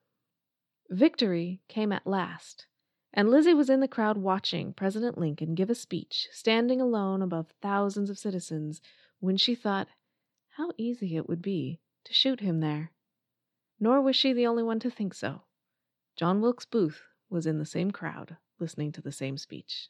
Victory 0.89 1.61
came 1.67 1.91
at 1.91 2.07
last 2.07 2.65
and 3.13 3.29
Lizzie 3.29 3.53
was 3.53 3.69
in 3.69 3.79
the 3.79 3.87
crowd 3.87 4.17
watching 4.17 4.73
President 4.73 5.17
Lincoln 5.17 5.55
give 5.55 5.69
a 5.69 5.75
speech, 5.75 6.27
standing 6.31 6.79
alone 6.79 7.21
above 7.21 7.53
thousands 7.61 8.09
of 8.09 8.17
citizens, 8.17 8.81
when 9.19 9.37
she 9.37 9.53
thought 9.55 9.87
how 10.57 10.71
easy 10.77 11.15
it 11.15 11.27
would 11.27 11.41
be 11.41 11.79
to 12.05 12.13
shoot 12.13 12.39
him 12.39 12.59
there. 12.59 12.91
Nor 13.79 14.01
was 14.01 14.15
she 14.15 14.33
the 14.33 14.47
only 14.47 14.63
one 14.63 14.79
to 14.79 14.89
think 14.89 15.13
so. 15.13 15.41
John 16.15 16.41
Wilkes 16.41 16.65
Booth 16.65 17.01
was 17.29 17.45
in 17.45 17.57
the 17.57 17.65
same 17.65 17.91
crowd, 17.91 18.37
listening 18.59 18.91
to 18.93 19.01
the 19.01 19.11
same 19.11 19.37
speech. 19.37 19.89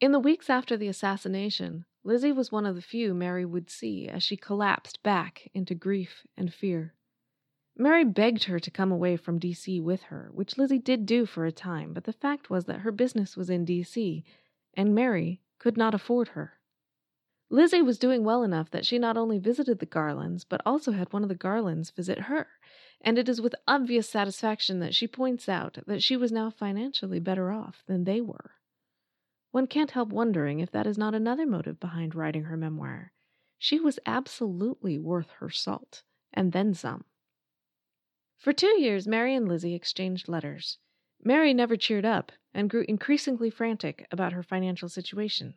In 0.00 0.12
the 0.12 0.20
weeks 0.20 0.48
after 0.48 0.76
the 0.76 0.88
assassination, 0.88 1.84
Lizzie 2.04 2.32
was 2.32 2.52
one 2.52 2.66
of 2.66 2.74
the 2.74 2.82
few 2.82 3.14
Mary 3.14 3.44
would 3.44 3.68
see 3.68 4.08
as 4.08 4.22
she 4.22 4.36
collapsed 4.36 5.02
back 5.02 5.50
into 5.54 5.74
grief 5.74 6.24
and 6.36 6.52
fear. 6.52 6.94
Mary 7.80 8.04
begged 8.04 8.44
her 8.44 8.58
to 8.58 8.72
come 8.72 8.90
away 8.90 9.16
from 9.16 9.38
D.C. 9.38 9.80
with 9.80 10.02
her, 10.02 10.30
which 10.32 10.58
Lizzie 10.58 10.80
did 10.80 11.06
do 11.06 11.24
for 11.24 11.46
a 11.46 11.52
time, 11.52 11.92
but 11.92 12.02
the 12.02 12.12
fact 12.12 12.50
was 12.50 12.64
that 12.64 12.80
her 12.80 12.90
business 12.90 13.36
was 13.36 13.48
in 13.48 13.64
D.C., 13.64 14.24
and 14.74 14.94
Mary 14.94 15.40
could 15.60 15.76
not 15.76 15.94
afford 15.94 16.28
her. 16.28 16.54
Lizzie 17.50 17.80
was 17.80 17.96
doing 17.96 18.24
well 18.24 18.42
enough 18.42 18.68
that 18.70 18.84
she 18.84 18.98
not 18.98 19.16
only 19.16 19.38
visited 19.38 19.78
the 19.78 19.86
Garlands, 19.86 20.42
but 20.42 20.60
also 20.66 20.90
had 20.90 21.12
one 21.12 21.22
of 21.22 21.28
the 21.28 21.36
Garlands 21.36 21.90
visit 21.90 22.18
her, 22.22 22.48
and 23.00 23.16
it 23.16 23.28
is 23.28 23.40
with 23.40 23.54
obvious 23.68 24.10
satisfaction 24.10 24.80
that 24.80 24.94
she 24.94 25.06
points 25.06 25.48
out 25.48 25.78
that 25.86 26.02
she 26.02 26.16
was 26.16 26.32
now 26.32 26.50
financially 26.50 27.20
better 27.20 27.52
off 27.52 27.84
than 27.86 28.02
they 28.02 28.20
were. 28.20 28.54
One 29.52 29.68
can't 29.68 29.92
help 29.92 30.08
wondering 30.08 30.58
if 30.58 30.72
that 30.72 30.86
is 30.86 30.98
not 30.98 31.14
another 31.14 31.46
motive 31.46 31.78
behind 31.78 32.16
writing 32.16 32.44
her 32.44 32.56
memoir. 32.56 33.12
She 33.56 33.78
was 33.78 34.00
absolutely 34.04 34.98
worth 34.98 35.30
her 35.38 35.48
salt, 35.48 36.02
and 36.34 36.50
then 36.50 36.74
some. 36.74 37.04
For 38.38 38.52
two 38.52 38.80
years, 38.80 39.08
Mary 39.08 39.34
and 39.34 39.48
Lizzie 39.48 39.74
exchanged 39.74 40.28
letters. 40.28 40.78
Mary 41.20 41.52
never 41.52 41.76
cheered 41.76 42.04
up 42.04 42.30
and 42.54 42.70
grew 42.70 42.84
increasingly 42.88 43.50
frantic 43.50 44.06
about 44.12 44.32
her 44.32 44.44
financial 44.44 44.88
situation. 44.88 45.54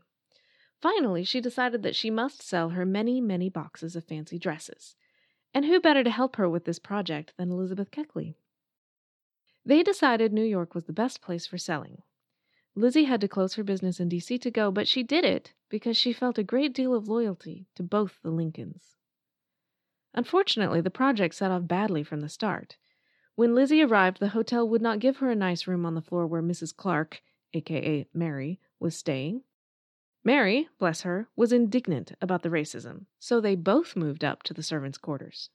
Finally, 0.82 1.24
she 1.24 1.40
decided 1.40 1.84
that 1.84 1.96
she 1.96 2.10
must 2.10 2.42
sell 2.42 2.70
her 2.70 2.86
many, 2.86 3.22
many 3.22 3.50
boxes 3.50 3.96
of 3.96 4.04
fancy 4.04 4.40
dresses. 4.40 4.96
And 5.54 5.66
who 5.66 5.80
better 5.80 6.04
to 6.04 6.10
help 6.10 6.38
her 6.38 6.50
with 6.50 6.66
this 6.66 6.80
project 6.80 7.34
than 7.38 7.52
Elizabeth 7.52 7.92
Keckly? 7.92 8.36
They 9.64 9.84
decided 9.84 10.34
New 10.34 10.44
York 10.44 10.74
was 10.74 10.86
the 10.86 10.94
best 10.94 11.22
place 11.22 11.46
for 11.46 11.60
selling. 11.60 12.02
Lizzie 12.74 13.04
had 13.04 13.22
to 13.22 13.28
close 13.28 13.54
her 13.56 13.64
business 13.64 14.00
in 14.00 14.10
D.C. 14.10 14.40
to 14.40 14.50
go, 14.50 14.72
but 14.72 14.88
she 14.88 15.04
did 15.04 15.24
it 15.24 15.54
because 15.70 15.98
she 15.98 16.14
felt 16.14 16.40
a 16.40 16.44
great 16.44 16.74
deal 16.74 16.96
of 16.96 17.08
loyalty 17.08 17.68
to 17.76 17.84
both 17.84 18.18
the 18.24 18.32
Lincolns. 18.32 18.96
Unfortunately, 20.14 20.82
the 20.82 20.90
project 20.90 21.36
set 21.36 21.52
off 21.52 21.68
badly 21.68 22.04
from 22.04 22.20
the 22.20 22.30
start. 22.30 22.78
When 23.36 23.56
Lizzie 23.56 23.82
arrived, 23.82 24.20
the 24.20 24.30
hotel 24.30 24.68
would 24.68 24.82
not 24.82 25.00
give 25.00 25.18
her 25.18 25.32
a 25.32 25.36
nice 25.36 25.68
room 25.68 25.86
on 25.86 25.96
the 25.96 26.02
floor 26.02 26.28
where 26.28 26.44
Mrs. 26.44 26.76
Clark, 26.76 27.22
aka 27.54 28.06
Mary, 28.14 28.60
was 28.80 28.96
staying. 28.98 29.44
Mary, 30.24 30.68
bless 30.78 31.02
her, 31.02 31.28
was 31.36 31.54
indignant 31.54 32.12
about 32.22 32.44
the 32.44 32.50
racism, 32.50 33.06
so 33.20 33.40
they 33.40 33.56
both 33.56 33.96
moved 33.96 34.24
up 34.24 34.44
to 34.44 34.54
the 34.54 34.62
servants' 34.62 34.98
quarters. 34.98 35.50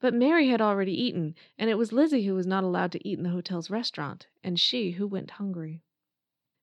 But 0.00 0.14
Mary 0.14 0.48
had 0.48 0.60
already 0.60 0.94
eaten, 0.94 1.34
and 1.58 1.68
it 1.68 1.76
was 1.76 1.92
Lizzie 1.92 2.24
who 2.24 2.34
was 2.34 2.46
not 2.46 2.64
allowed 2.64 2.92
to 2.92 3.08
eat 3.08 3.18
in 3.18 3.24
the 3.24 3.30
hotel's 3.30 3.68
restaurant, 3.68 4.28
and 4.42 4.58
she 4.58 4.92
who 4.92 5.06
went 5.06 5.32
hungry. 5.32 5.82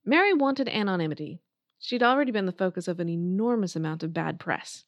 Mary 0.05 0.33
wanted 0.33 0.67
anonymity. 0.69 1.41
She'd 1.77 2.03
already 2.03 2.31
been 2.31 2.45
the 2.45 2.51
focus 2.51 2.87
of 2.87 2.99
an 2.99 3.09
enormous 3.09 3.75
amount 3.75 4.03
of 4.03 4.13
bad 4.13 4.39
press. 4.39 4.85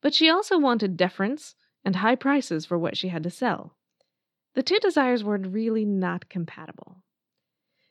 But 0.00 0.12
she 0.12 0.28
also 0.28 0.58
wanted 0.58 0.96
deference 0.96 1.54
and 1.86 1.96
high 1.96 2.16
prices 2.16 2.66
for 2.66 2.76
what 2.76 2.96
she 2.96 3.08
had 3.08 3.22
to 3.22 3.30
sell. 3.30 3.76
The 4.54 4.62
two 4.62 4.80
desires 4.80 5.22
were 5.22 5.38
really 5.38 5.84
not 5.84 6.28
compatible. 6.28 6.98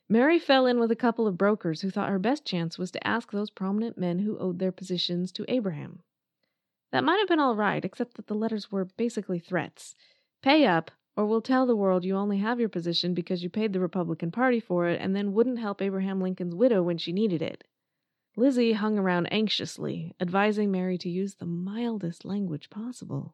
Mary 0.10 0.38
fell 0.38 0.68
in 0.68 0.80
with 0.80 0.92
a 0.92 0.98
couple 0.98 1.26
of 1.26 1.38
brokers 1.38 1.82
who 1.82 1.90
thought 1.90 2.10
her 2.10 2.20
best 2.20 2.44
chance 2.44 2.78
was 2.78 2.92
to 2.92 3.08
ask 3.08 3.32
those 3.32 3.50
prominent 3.50 3.98
men 3.98 4.20
who 4.20 4.38
owed 4.38 4.60
their 4.60 4.74
positions 4.74 5.32
to 5.32 5.46
Abraham. 5.48 6.00
That 6.92 7.06
might 7.06 7.20
have 7.20 7.30
been 7.30 7.40
all 7.40 7.56
right, 7.56 7.84
except 7.86 8.16
that 8.16 8.28
the 8.28 8.36
letters 8.36 8.70
were 8.70 8.84
basically 8.86 9.40
threats. 9.40 9.96
Pay 10.44 10.66
up, 10.66 10.92
or 11.16 11.26
we'll 11.26 11.42
tell 11.42 11.66
the 11.66 11.76
world 11.76 12.04
you 12.04 12.16
only 12.16 12.40
have 12.40 12.60
your 12.60 12.70
position 12.70 13.14
because 13.14 13.44
you 13.44 13.50
paid 13.50 13.72
the 13.72 13.80
Republican 13.80 14.30
Party 14.30 14.60
for 14.60 14.88
it 14.88 15.00
and 15.02 15.16
then 15.16 15.32
wouldn't 15.32 15.60
help 15.60 15.82
Abraham 15.82 16.20
Lincoln's 16.20 16.54
widow 16.54 16.84
when 16.84 16.98
she 16.98 17.14
needed 17.14 17.42
it. 17.42 17.64
Lizzie 18.36 18.74
hung 18.74 19.00
around 19.00 19.28
anxiously, 19.28 20.14
advising 20.20 20.70
Mary 20.70 20.98
to 20.98 21.10
use 21.10 21.36
the 21.36 21.46
mildest 21.46 22.26
language 22.26 22.70
possible. 22.70 23.34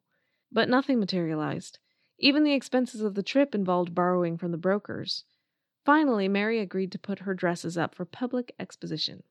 But 0.51 0.69
nothing 0.69 0.99
materialized. 0.99 1.79
Even 2.19 2.43
the 2.43 2.53
expenses 2.53 3.01
of 3.01 3.15
the 3.15 3.23
trip 3.23 3.55
involved 3.55 3.95
borrowing 3.95 4.37
from 4.37 4.51
the 4.51 4.57
brokers. 4.57 5.23
Finally, 5.85 6.27
Mary 6.27 6.59
agreed 6.59 6.91
to 6.91 6.99
put 6.99 7.19
her 7.19 7.33
dresses 7.33 7.77
up 7.77 7.95
for 7.95 8.05
public 8.05 8.53
exposition. 8.59 9.23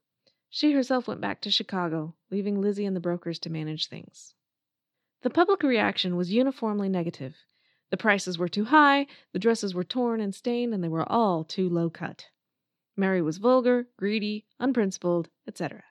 She 0.48 0.72
herself 0.72 1.06
went 1.06 1.20
back 1.20 1.40
to 1.42 1.50
Chicago, 1.50 2.16
leaving 2.30 2.60
Lizzie 2.60 2.86
and 2.86 2.96
the 2.96 3.00
brokers 3.00 3.38
to 3.40 3.50
manage 3.50 3.86
things. 3.86 4.34
The 5.22 5.30
public 5.30 5.62
reaction 5.62 6.16
was 6.16 6.32
uniformly 6.32 6.88
negative. 6.88 7.36
The 7.90 7.96
prices 7.96 8.38
were 8.38 8.48
too 8.48 8.64
high, 8.64 9.06
the 9.32 9.38
dresses 9.38 9.74
were 9.74 9.84
torn 9.84 10.20
and 10.20 10.34
stained, 10.34 10.72
and 10.72 10.82
they 10.82 10.88
were 10.88 11.10
all 11.10 11.44
too 11.44 11.68
low 11.68 11.90
cut. 11.90 12.30
Mary 12.96 13.22
was 13.22 13.38
vulgar, 13.38 13.88
greedy, 13.96 14.46
unprincipled, 14.58 15.28
etc. 15.46 15.84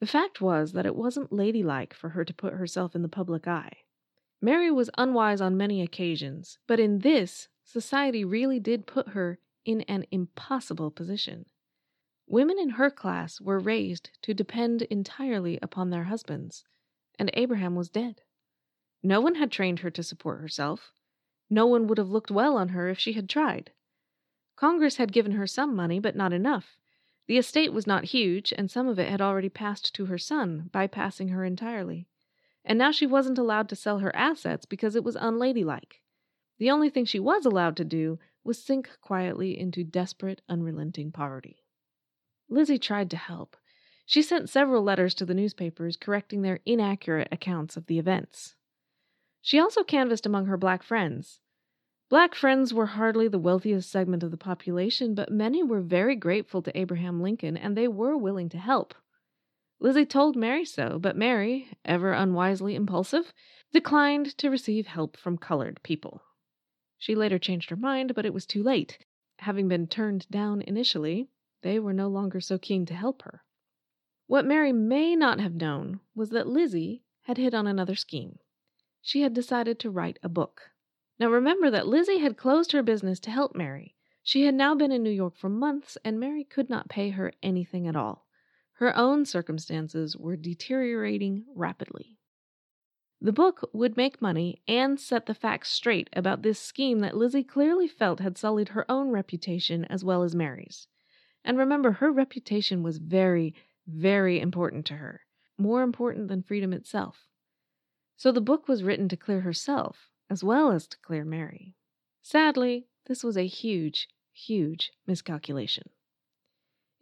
The 0.00 0.06
fact 0.06 0.40
was 0.40 0.72
that 0.72 0.86
it 0.86 0.96
wasn't 0.96 1.32
ladylike 1.32 1.94
for 1.94 2.10
her 2.10 2.24
to 2.24 2.34
put 2.34 2.52
herself 2.52 2.94
in 2.94 3.02
the 3.02 3.08
public 3.08 3.48
eye. 3.48 3.72
Mary 4.40 4.70
was 4.70 4.90
unwise 4.98 5.40
on 5.40 5.56
many 5.56 5.80
occasions, 5.82 6.58
but 6.66 6.78
in 6.78 6.98
this, 6.98 7.48
society 7.64 8.24
really 8.24 8.60
did 8.60 8.86
put 8.86 9.08
her 9.08 9.38
in 9.64 9.80
an 9.82 10.04
impossible 10.10 10.90
position. 10.90 11.46
Women 12.26 12.58
in 12.58 12.70
her 12.70 12.90
class 12.90 13.40
were 13.40 13.58
raised 13.58 14.10
to 14.22 14.34
depend 14.34 14.82
entirely 14.82 15.58
upon 15.62 15.90
their 15.90 16.04
husbands, 16.04 16.64
and 17.18 17.30
Abraham 17.34 17.74
was 17.74 17.88
dead. 17.88 18.22
No 19.02 19.20
one 19.20 19.36
had 19.36 19.50
trained 19.50 19.80
her 19.80 19.90
to 19.90 20.02
support 20.02 20.40
herself. 20.40 20.92
No 21.48 21.66
one 21.66 21.86
would 21.86 21.98
have 21.98 22.10
looked 22.10 22.30
well 22.30 22.56
on 22.56 22.70
her 22.70 22.88
if 22.88 22.98
she 22.98 23.12
had 23.12 23.28
tried. 23.28 23.70
Congress 24.56 24.96
had 24.96 25.12
given 25.12 25.32
her 25.32 25.46
some 25.46 25.76
money, 25.76 26.00
but 26.00 26.16
not 26.16 26.32
enough. 26.32 26.76
The 27.26 27.38
estate 27.38 27.72
was 27.72 27.86
not 27.86 28.04
huge, 28.04 28.52
and 28.56 28.70
some 28.70 28.88
of 28.88 28.98
it 28.98 29.08
had 29.08 29.20
already 29.20 29.48
passed 29.48 29.94
to 29.94 30.06
her 30.06 30.18
son, 30.18 30.70
bypassing 30.72 31.30
her 31.30 31.44
entirely. 31.44 32.08
And 32.66 32.78
now 32.78 32.90
she 32.90 33.06
wasn't 33.06 33.38
allowed 33.38 33.68
to 33.68 33.76
sell 33.76 34.00
her 34.00 34.14
assets 34.14 34.66
because 34.66 34.96
it 34.96 35.04
was 35.04 35.16
unladylike. 35.16 36.02
The 36.58 36.70
only 36.70 36.90
thing 36.90 37.04
she 37.04 37.20
was 37.20 37.46
allowed 37.46 37.76
to 37.76 37.84
do 37.84 38.18
was 38.42 38.62
sink 38.62 38.90
quietly 39.00 39.58
into 39.58 39.84
desperate, 39.84 40.42
unrelenting 40.48 41.12
poverty. 41.12 41.62
Lizzie 42.48 42.78
tried 42.78 43.10
to 43.10 43.16
help. 43.16 43.56
She 44.04 44.20
sent 44.20 44.48
several 44.48 44.82
letters 44.82 45.14
to 45.14 45.24
the 45.24 45.34
newspapers 45.34 45.96
correcting 45.96 46.42
their 46.42 46.60
inaccurate 46.66 47.28
accounts 47.30 47.76
of 47.76 47.86
the 47.86 47.98
events. 47.98 48.56
She 49.40 49.58
also 49.60 49.82
canvassed 49.84 50.26
among 50.26 50.46
her 50.46 50.56
black 50.56 50.82
friends. 50.82 51.40
Black 52.08 52.34
friends 52.34 52.72
were 52.72 52.86
hardly 52.86 53.26
the 53.26 53.38
wealthiest 53.38 53.90
segment 53.90 54.22
of 54.22 54.30
the 54.30 54.36
population, 54.36 55.14
but 55.14 55.30
many 55.30 55.62
were 55.62 55.80
very 55.80 56.14
grateful 56.14 56.62
to 56.62 56.78
Abraham 56.78 57.20
Lincoln 57.20 57.56
and 57.56 57.76
they 57.76 57.88
were 57.88 58.16
willing 58.16 58.48
to 58.48 58.58
help. 58.58 58.94
Lizzie 59.78 60.06
told 60.06 60.36
Mary 60.36 60.64
so, 60.64 60.98
but 60.98 61.16
Mary, 61.16 61.68
ever 61.84 62.12
unwisely 62.12 62.74
impulsive, 62.74 63.32
declined 63.72 64.36
to 64.38 64.50
receive 64.50 64.86
help 64.86 65.16
from 65.16 65.38
colored 65.38 65.80
people. 65.82 66.22
She 66.98 67.14
later 67.14 67.38
changed 67.38 67.70
her 67.70 67.76
mind, 67.76 68.14
but 68.14 68.26
it 68.26 68.34
was 68.34 68.46
too 68.46 68.62
late. 68.62 69.04
Having 69.40 69.68
been 69.68 69.86
turned 69.86 70.28
down 70.30 70.62
initially, 70.62 71.28
they 71.62 71.78
were 71.78 71.92
no 71.92 72.08
longer 72.08 72.40
so 72.40 72.58
keen 72.58 72.86
to 72.86 72.94
help 72.94 73.22
her. 73.22 73.44
What 74.26 74.46
Mary 74.46 74.72
may 74.72 75.14
not 75.14 75.40
have 75.40 75.54
known 75.54 76.00
was 76.14 76.30
that 76.30 76.48
Lizzie 76.48 77.04
had 77.22 77.36
hit 77.36 77.54
on 77.54 77.66
another 77.66 77.94
scheme 77.94 78.38
she 79.06 79.20
had 79.20 79.32
decided 79.32 79.78
to 79.78 79.88
write 79.88 80.18
a 80.24 80.28
book. 80.28 80.72
Now 81.20 81.28
remember 81.28 81.70
that 81.70 81.86
Lizzie 81.86 82.18
had 82.18 82.36
closed 82.36 82.72
her 82.72 82.82
business 82.82 83.20
to 83.20 83.30
help 83.30 83.54
Mary. 83.54 83.94
She 84.24 84.46
had 84.46 84.54
now 84.56 84.74
been 84.74 84.90
in 84.90 85.04
New 85.04 85.10
York 85.10 85.36
for 85.36 85.48
months, 85.48 85.96
and 86.04 86.18
Mary 86.18 86.42
could 86.42 86.68
not 86.68 86.88
pay 86.88 87.10
her 87.10 87.32
anything 87.40 87.86
at 87.86 87.94
all. 87.94 88.25
Her 88.76 88.94
own 88.94 89.24
circumstances 89.24 90.18
were 90.18 90.36
deteriorating 90.36 91.46
rapidly. 91.54 92.18
The 93.22 93.32
book 93.32 93.70
would 93.72 93.96
make 93.96 94.20
money 94.20 94.60
and 94.68 95.00
set 95.00 95.24
the 95.24 95.34
facts 95.34 95.70
straight 95.70 96.10
about 96.12 96.42
this 96.42 96.60
scheme 96.60 97.00
that 97.00 97.16
Lizzie 97.16 97.42
clearly 97.42 97.88
felt 97.88 98.20
had 98.20 98.36
sullied 98.36 98.70
her 98.70 98.84
own 98.90 99.08
reputation 99.08 99.86
as 99.86 100.04
well 100.04 100.22
as 100.22 100.34
Mary's. 100.34 100.88
And 101.42 101.56
remember, 101.56 101.92
her 101.92 102.12
reputation 102.12 102.82
was 102.82 102.98
very, 102.98 103.54
very 103.86 104.38
important 104.38 104.84
to 104.86 104.96
her, 104.96 105.22
more 105.56 105.82
important 105.82 106.28
than 106.28 106.42
freedom 106.42 106.74
itself. 106.74 107.28
So 108.16 108.30
the 108.30 108.42
book 108.42 108.68
was 108.68 108.82
written 108.82 109.08
to 109.08 109.16
clear 109.16 109.40
herself, 109.40 110.10
as 110.28 110.44
well 110.44 110.70
as 110.70 110.86
to 110.88 110.98
clear 110.98 111.24
Mary. 111.24 111.74
Sadly, 112.20 112.88
this 113.06 113.24
was 113.24 113.38
a 113.38 113.46
huge, 113.46 114.08
huge 114.34 114.92
miscalculation. 115.06 115.88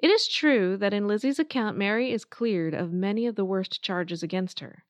It 0.05 0.11
is 0.11 0.29
true 0.29 0.77
that 0.77 0.93
in 0.93 1.09
Lizzie's 1.09 1.39
account, 1.39 1.79
Mary 1.79 2.13
is 2.13 2.27
cleared 2.27 2.75
of 2.75 2.93
many 2.93 3.25
of 3.25 3.37
the 3.37 3.45
worst 3.47 3.81
charges 3.83 4.23
against 4.23 4.61
her, 4.61 4.85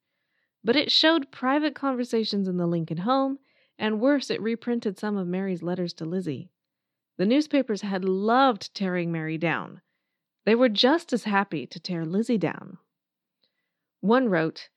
but 0.65 0.75
it 0.75 0.91
showed 0.91 1.31
private 1.31 1.73
conversations 1.73 2.49
in 2.49 2.57
the 2.57 2.67
Lincoln 2.67 2.97
home, 2.97 3.39
and 3.79 4.01
worse, 4.01 4.29
it 4.29 4.43
reprinted 4.43 4.99
some 4.99 5.17
of 5.17 5.29
Mary's 5.29 5.63
letters 5.63 5.93
to 5.93 6.05
Lizzie. 6.05 6.51
The 7.17 7.27
newspapers 7.27 7.83
had 7.83 8.05
loved 8.05 8.75
tearing 8.75 9.13
Mary 9.13 9.39
down. 9.39 9.83
They 10.47 10.57
were 10.57 10.69
just 10.69 11.13
as 11.13 11.23
happy 11.23 11.65
to 11.65 11.79
tear 11.79 12.05
Lizzie 12.05 12.37
down. 12.37 12.79
One 14.01 14.29
wrote, 14.29 14.69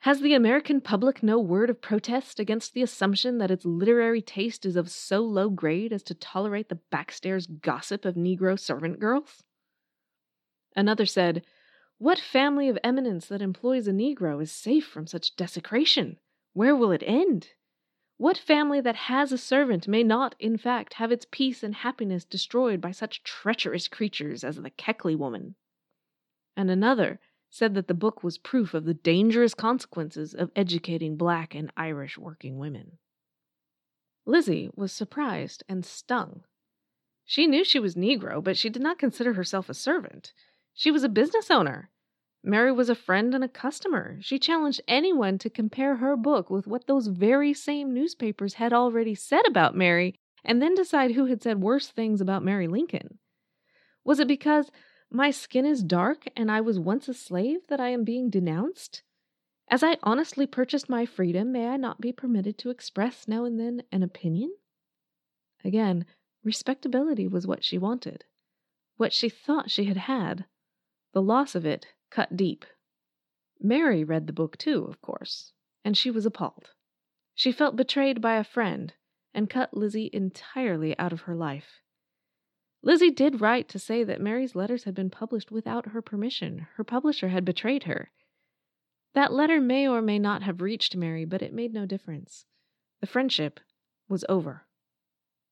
Has 0.00 0.20
the 0.20 0.34
American 0.34 0.82
public 0.82 1.22
no 1.22 1.38
word 1.40 1.70
of 1.70 1.80
protest 1.80 2.38
against 2.38 2.74
the 2.74 2.82
assumption 2.82 3.38
that 3.38 3.50
its 3.50 3.64
literary 3.64 4.20
taste 4.20 4.66
is 4.66 4.76
of 4.76 4.90
so 4.90 5.20
low 5.22 5.48
grade 5.48 5.90
as 5.90 6.02
to 6.02 6.14
tolerate 6.14 6.68
the 6.68 6.80
backstairs 6.90 7.46
gossip 7.46 8.04
of 8.04 8.14
Negro 8.14 8.58
servant 8.58 9.00
girls? 9.00 9.42
Another 10.76 11.06
said, 11.06 11.44
What 11.98 12.18
family 12.18 12.68
of 12.68 12.78
eminence 12.84 13.26
that 13.28 13.42
employs 13.42 13.88
a 13.88 13.92
Negro 13.92 14.42
is 14.42 14.52
safe 14.52 14.86
from 14.86 15.06
such 15.06 15.36
desecration? 15.36 16.18
Where 16.52 16.76
will 16.76 16.92
it 16.92 17.02
end? 17.04 17.48
What 18.16 18.36
family 18.36 18.80
that 18.82 18.96
has 18.96 19.32
a 19.32 19.38
servant 19.38 19.88
may 19.88 20.02
not, 20.02 20.34
in 20.38 20.58
fact, 20.58 20.94
have 20.94 21.10
its 21.10 21.26
peace 21.30 21.62
and 21.62 21.74
happiness 21.74 22.24
destroyed 22.24 22.80
by 22.80 22.90
such 22.90 23.22
treacherous 23.22 23.88
creatures 23.88 24.44
as 24.44 24.56
the 24.56 24.70
Keckly 24.70 25.16
woman? 25.16 25.54
And 26.56 26.70
another, 26.70 27.18
said 27.48 27.74
that 27.74 27.88
the 27.88 27.94
book 27.94 28.22
was 28.22 28.38
proof 28.38 28.74
of 28.74 28.84
the 28.84 28.94
dangerous 28.94 29.54
consequences 29.54 30.34
of 30.34 30.52
educating 30.54 31.16
black 31.16 31.54
and 31.54 31.72
Irish 31.76 32.16
working 32.16 32.58
women. 32.58 32.98
Lizzie 34.24 34.70
was 34.76 34.92
surprised 34.92 35.64
and 35.68 35.84
stung. 35.84 36.44
She 37.24 37.46
knew 37.46 37.64
she 37.64 37.80
was 37.80 37.96
Negro, 37.96 38.42
but 38.42 38.56
she 38.56 38.70
did 38.70 38.82
not 38.82 38.98
consider 38.98 39.32
herself 39.32 39.68
a 39.68 39.74
servant. 39.74 40.32
She 40.74 40.90
was 40.90 41.04
a 41.04 41.08
business 41.08 41.50
owner. 41.50 41.90
Mary 42.42 42.72
was 42.72 42.88
a 42.88 42.94
friend 42.94 43.34
and 43.34 43.44
a 43.44 43.48
customer. 43.48 44.16
She 44.22 44.38
challenged 44.38 44.80
anyone 44.88 45.36
to 45.38 45.50
compare 45.50 45.96
her 45.96 46.16
book 46.16 46.48
with 46.48 46.66
what 46.66 46.86
those 46.86 47.08
very 47.08 47.52
same 47.52 47.92
newspapers 47.92 48.54
had 48.54 48.72
already 48.72 49.14
said 49.14 49.46
about 49.46 49.76
Mary 49.76 50.14
and 50.42 50.62
then 50.62 50.74
decide 50.74 51.12
who 51.12 51.26
had 51.26 51.42
said 51.42 51.60
worse 51.60 51.88
things 51.88 52.20
about 52.20 52.42
Mary 52.42 52.66
Lincoln. 52.66 53.18
Was 54.04 54.20
it 54.20 54.28
because 54.28 54.70
my 55.10 55.30
skin 55.30 55.66
is 55.66 55.82
dark, 55.82 56.24
and 56.36 56.50
I 56.50 56.60
was 56.60 56.78
once 56.78 57.08
a 57.08 57.14
slave, 57.14 57.66
that 57.68 57.80
I 57.80 57.88
am 57.88 58.04
being 58.04 58.30
denounced? 58.30 59.02
As 59.68 59.82
I 59.82 59.98
honestly 60.02 60.46
purchased 60.46 60.88
my 60.88 61.04
freedom, 61.04 61.52
may 61.52 61.68
I 61.68 61.76
not 61.76 62.00
be 62.00 62.12
permitted 62.12 62.56
to 62.58 62.70
express 62.70 63.28
now 63.28 63.44
and 63.44 63.60
then 63.60 63.82
an 63.92 64.02
opinion? 64.02 64.54
Again, 65.64 66.06
respectability 66.42 67.28
was 67.28 67.46
what 67.46 67.64
she 67.64 67.76
wanted, 67.76 68.24
what 68.96 69.12
she 69.12 69.28
thought 69.28 69.70
she 69.70 69.84
had 69.84 69.96
had. 69.96 70.46
The 71.12 71.22
loss 71.22 71.54
of 71.54 71.66
it 71.66 71.86
cut 72.10 72.36
deep. 72.36 72.64
Mary 73.60 74.04
read 74.04 74.26
the 74.26 74.32
book 74.32 74.56
too, 74.56 74.84
of 74.84 75.00
course, 75.02 75.52
and 75.84 75.96
she 75.96 76.10
was 76.10 76.24
appalled. 76.24 76.70
She 77.34 77.52
felt 77.52 77.76
betrayed 77.76 78.20
by 78.20 78.36
a 78.36 78.44
friend 78.44 78.94
and 79.34 79.50
cut 79.50 79.74
Lizzie 79.74 80.10
entirely 80.12 80.98
out 80.98 81.12
of 81.12 81.22
her 81.22 81.34
life. 81.34 81.80
Lizzie 82.82 83.10
did 83.10 83.40
write 83.40 83.68
to 83.68 83.78
say 83.78 84.04
that 84.04 84.20
Mary's 84.20 84.54
letters 84.54 84.84
had 84.84 84.94
been 84.94 85.10
published 85.10 85.50
without 85.50 85.86
her 85.86 86.00
permission. 86.00 86.66
Her 86.76 86.84
publisher 86.84 87.28
had 87.28 87.44
betrayed 87.44 87.84
her. 87.84 88.10
That 89.14 89.32
letter 89.32 89.60
may 89.60 89.86
or 89.88 90.00
may 90.00 90.18
not 90.18 90.42
have 90.42 90.62
reached 90.62 90.96
Mary, 90.96 91.24
but 91.24 91.42
it 91.42 91.52
made 91.52 91.74
no 91.74 91.84
difference. 91.84 92.46
The 93.00 93.06
friendship 93.06 93.60
was 94.08 94.24
over. 94.28 94.66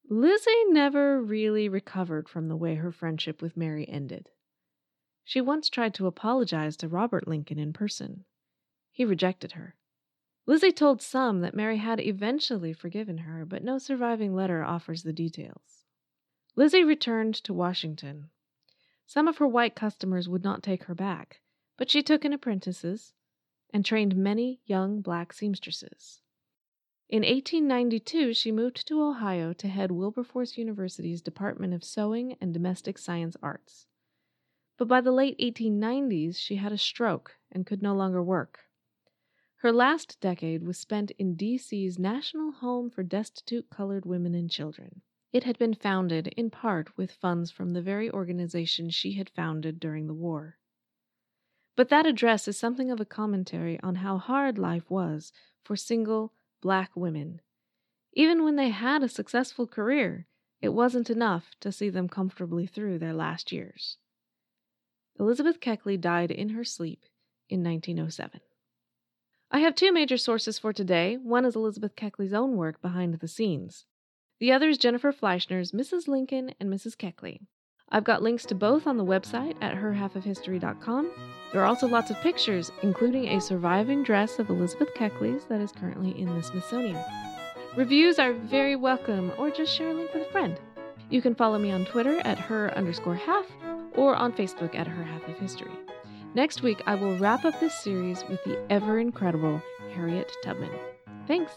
Lizzie 0.09 0.64
never 0.68 1.21
really 1.21 1.68
recovered 1.68 2.29
from 2.29 2.49
the 2.49 2.57
way 2.57 2.77
her 2.77 2.92
friendship 2.92 3.42
with 3.42 3.57
Mary 3.57 3.87
ended. 3.88 4.31
She 5.29 5.43
once 5.43 5.69
tried 5.69 5.93
to 5.93 6.07
apologize 6.07 6.75
to 6.79 6.88
Robert 6.88 7.29
Lincoln 7.29 7.59
in 7.59 7.75
person. 7.75 8.25
He 8.91 9.05
rejected 9.05 9.53
her. 9.53 9.75
Lizzie 10.47 10.73
told 10.73 11.03
some 11.03 11.43
that 11.43 11.55
Mary 11.55 11.77
had 11.77 12.01
eventually 12.01 12.73
forgiven 12.73 13.19
her, 13.19 13.45
but 13.45 13.62
no 13.62 13.77
surviving 13.77 14.35
letter 14.35 14.64
offers 14.64 15.03
the 15.03 15.12
details. 15.12 15.85
Lizzie 16.57 16.83
returned 16.83 17.35
to 17.45 17.53
Washington. 17.53 18.31
Some 19.05 19.29
of 19.29 19.37
her 19.37 19.47
white 19.47 19.75
customers 19.75 20.31
would 20.31 20.43
not 20.43 20.62
take 20.62 20.85
her 20.85 20.95
back, 20.95 21.43
but 21.77 21.91
she 21.91 22.03
took 22.03 22.25
in 22.25 22.33
apprentices 22.33 23.12
and 23.69 23.85
trained 23.85 24.17
many 24.17 24.62
young 24.64 25.03
black 25.03 25.35
seamstresses. 25.35 26.23
In 27.11 27.21
1892, 27.21 28.33
she 28.33 28.51
moved 28.51 28.88
to 28.88 29.03
Ohio 29.03 29.53
to 29.53 29.69
head 29.69 29.91
Wilberforce 29.91 30.57
University's 30.57 31.21
Department 31.21 31.75
of 31.75 31.85
Sewing 31.85 32.35
and 32.41 32.55
Domestic 32.55 32.97
Science 32.97 33.37
Arts. 33.43 33.85
But 34.79 34.87
by 34.87 35.01
the 35.01 35.11
late 35.11 35.37
1890s, 35.38 36.37
she 36.37 36.55
had 36.55 36.71
a 36.71 36.79
stroke 36.79 37.37
and 37.51 37.67
could 37.67 37.83
no 37.83 37.95
longer 37.95 38.23
work. 38.23 38.61
Her 39.57 39.73
last 39.73 40.21
decade 40.21 40.62
was 40.62 40.79
spent 40.79 41.11
in 41.19 41.35
D.C.'s 41.35 41.99
National 41.99 42.53
Home 42.53 42.88
for 42.88 43.03
Destitute 43.03 43.69
Colored 43.71 44.07
Women 44.07 44.37
and 44.37 44.49
Children. 44.49 45.03
It 45.33 45.43
had 45.43 45.59
been 45.59 45.75
founded, 45.75 46.29
in 46.29 46.49
part, 46.49 46.97
with 46.97 47.11
funds 47.11 47.51
from 47.51 47.73
the 47.73 47.83
very 47.83 48.09
organization 48.09 48.88
she 48.88 49.14
had 49.14 49.29
founded 49.29 49.81
during 49.81 50.07
the 50.07 50.14
war. 50.14 50.59
But 51.75 51.88
that 51.88 52.07
address 52.07 52.47
is 52.47 52.57
something 52.57 52.88
of 52.93 53.01
a 53.01 53.05
commentary 53.05 53.81
on 53.81 53.97
how 53.97 54.19
hard 54.19 54.59
life 54.59 54.88
was 54.88 55.33
for 55.64 55.75
single 55.75 56.33
black 56.61 56.93
women. 56.95 57.41
Even 58.12 58.45
when 58.45 58.55
they 58.55 58.71
had 58.71 59.03
a 59.03 59.09
successful 59.09 59.67
career, 59.67 60.29
it 60.61 60.69
wasn't 60.69 61.11
enough 61.11 61.51
to 61.61 61.73
see 61.73 61.91
them 61.91 62.09
comfortably 62.09 62.67
through 62.67 63.01
their 63.01 63.12
last 63.12 63.51
years. 63.51 63.99
Elizabeth 65.20 65.59
Keckly 65.59 66.00
died 66.00 66.31
in 66.31 66.50
her 66.50 66.62
sleep 66.62 67.04
in 67.48 67.64
1907. 67.64 68.40
I 69.50 69.61
have 69.61 69.74
two 69.74 69.92
major 69.92 70.16
sources 70.16 70.59
for 70.59 70.72
today. 70.72 71.16
One 71.16 71.44
is 71.44 71.57
Elizabeth 71.57 71.96
Keckly's 71.96 72.33
own 72.33 72.57
work 72.57 72.81
behind 72.81 73.14
the 73.14 73.26
scenes. 73.26 73.87
The 74.38 74.52
other 74.52 74.68
is 74.68 74.78
Jennifer 74.78 75.12
Fleischner's 75.12 75.72
Mrs. 75.72 76.07
Lincoln 76.07 76.54
and 76.61 76.72
Mrs. 76.72 76.96
Keckly. 76.96 77.40
I've 77.88 78.04
got 78.04 78.22
links 78.22 78.44
to 78.46 78.54
both 78.54 78.87
on 78.87 78.96
the 78.96 79.04
website 79.04 79.57
at 79.61 79.74
herhalfofhistory.com. 79.74 81.11
There 81.50 81.62
are 81.62 81.66
also 81.66 81.88
lots 81.88 82.11
of 82.11 82.20
pictures, 82.20 82.70
including 82.83 83.28
a 83.28 83.40
surviving 83.40 84.04
dress 84.04 84.38
of 84.38 84.50
Elizabeth 84.50 84.94
Keckly's 84.94 85.46
that 85.46 85.61
is 85.61 85.72
currently 85.72 86.16
in 86.20 86.33
the 86.33 86.42
Smithsonian. 86.42 87.02
Reviews 87.74 88.18
are 88.18 88.35
very 88.35 88.76
welcome, 88.76 89.33
or 89.38 89.50
just 89.50 89.74
share 89.74 89.88
a 89.88 89.94
link 89.94 90.12
with 90.12 90.28
a 90.28 90.31
friend. 90.31 90.61
You 91.11 91.22
can 91.22 91.35
follow 91.35 91.59
me 91.59 91.72
on 91.72 91.87
Twitter 91.87 92.20
at 92.20 92.38
her 92.38 92.76
underscore 92.76 93.16
half 93.16 93.46
or 93.94 94.14
on 94.14 94.33
Facebook 94.33 94.74
at 94.74 94.87
her 94.87 95.05
half 95.05 95.27
of 95.29 95.38
history. 95.38 95.72
Next 96.35 96.62
week, 96.62 96.83
I 96.87 96.94
will 96.94 97.16
wrap 97.16 97.44
up 97.44 97.59
this 97.59 97.74
series 97.83 98.24
with 98.29 98.42
the 98.44 98.59
ever 98.70 98.98
incredible 98.98 99.62
Harriet 99.94 100.31
Tubman. 100.42 100.70
Thanks. 101.27 101.53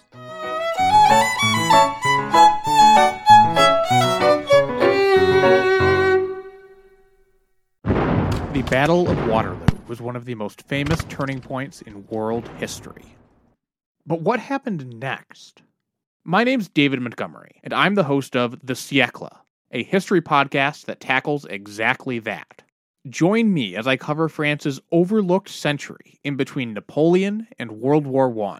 The 8.53 8.63
Battle 8.69 9.09
of 9.09 9.27
Waterloo 9.27 9.65
was 9.87 10.01
one 10.01 10.15
of 10.15 10.25
the 10.25 10.35
most 10.35 10.61
famous 10.63 11.03
turning 11.09 11.41
points 11.41 11.81
in 11.81 12.05
world 12.07 12.47
history. 12.57 13.15
But 14.05 14.21
what 14.21 14.39
happened 14.39 14.99
next? 14.99 15.61
My 16.23 16.43
name's 16.43 16.67
David 16.67 17.01
Montgomery, 17.01 17.59
and 17.63 17.73
I'm 17.73 17.95
the 17.95 18.03
host 18.03 18.35
of 18.35 18.57
The 18.63 18.73
Siècle, 18.73 19.35
a 19.71 19.83
history 19.83 20.21
podcast 20.21 20.85
that 20.85 20.99
tackles 20.99 21.45
exactly 21.45 22.19
that. 22.19 22.61
Join 23.09 23.53
me 23.53 23.75
as 23.75 23.87
I 23.87 23.97
cover 23.97 24.29
France's 24.29 24.79
overlooked 24.91 25.49
century 25.49 26.19
in 26.23 26.35
between 26.35 26.73
Napoleon 26.73 27.47
and 27.57 27.71
World 27.71 28.05
War 28.05 28.29
I. 28.43 28.59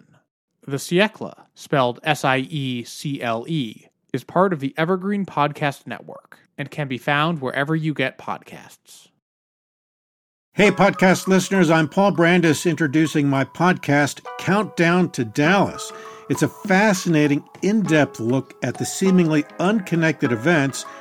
The 0.66 0.78
Siècle, 0.78 1.34
spelled 1.54 2.00
S 2.04 2.24
I 2.24 2.38
E 2.38 2.84
C 2.84 3.22
L 3.22 3.46
E, 3.48 3.88
is 4.14 4.24
part 4.24 4.54
of 4.54 4.60
the 4.60 4.74
Evergreen 4.78 5.26
Podcast 5.26 5.86
Network 5.86 6.40
and 6.58 6.72
can 6.72 6.88
be 6.88 6.98
found 6.98 7.42
wherever 7.42 7.76
you 7.76 7.94
get 7.94 8.18
podcasts. 8.18 9.10
Hey, 10.54 10.70
podcast 10.70 11.28
listeners, 11.28 11.70
I'm 11.70 11.88
Paul 11.88 12.12
Brandus 12.12 12.70
introducing 12.70 13.28
my 13.28 13.46
podcast, 13.46 14.22
Countdown 14.38 15.10
to 15.12 15.24
Dallas. 15.24 15.94
It's 16.30 16.44
a 16.44 16.50
fascinating, 16.50 17.44
in 17.62 17.82
depth 17.84 18.20
look 18.20 18.54
at 18.64 18.78
the 18.78 18.86
seemingly 18.86 19.46
unconnected 19.60 20.32
events 20.32 20.86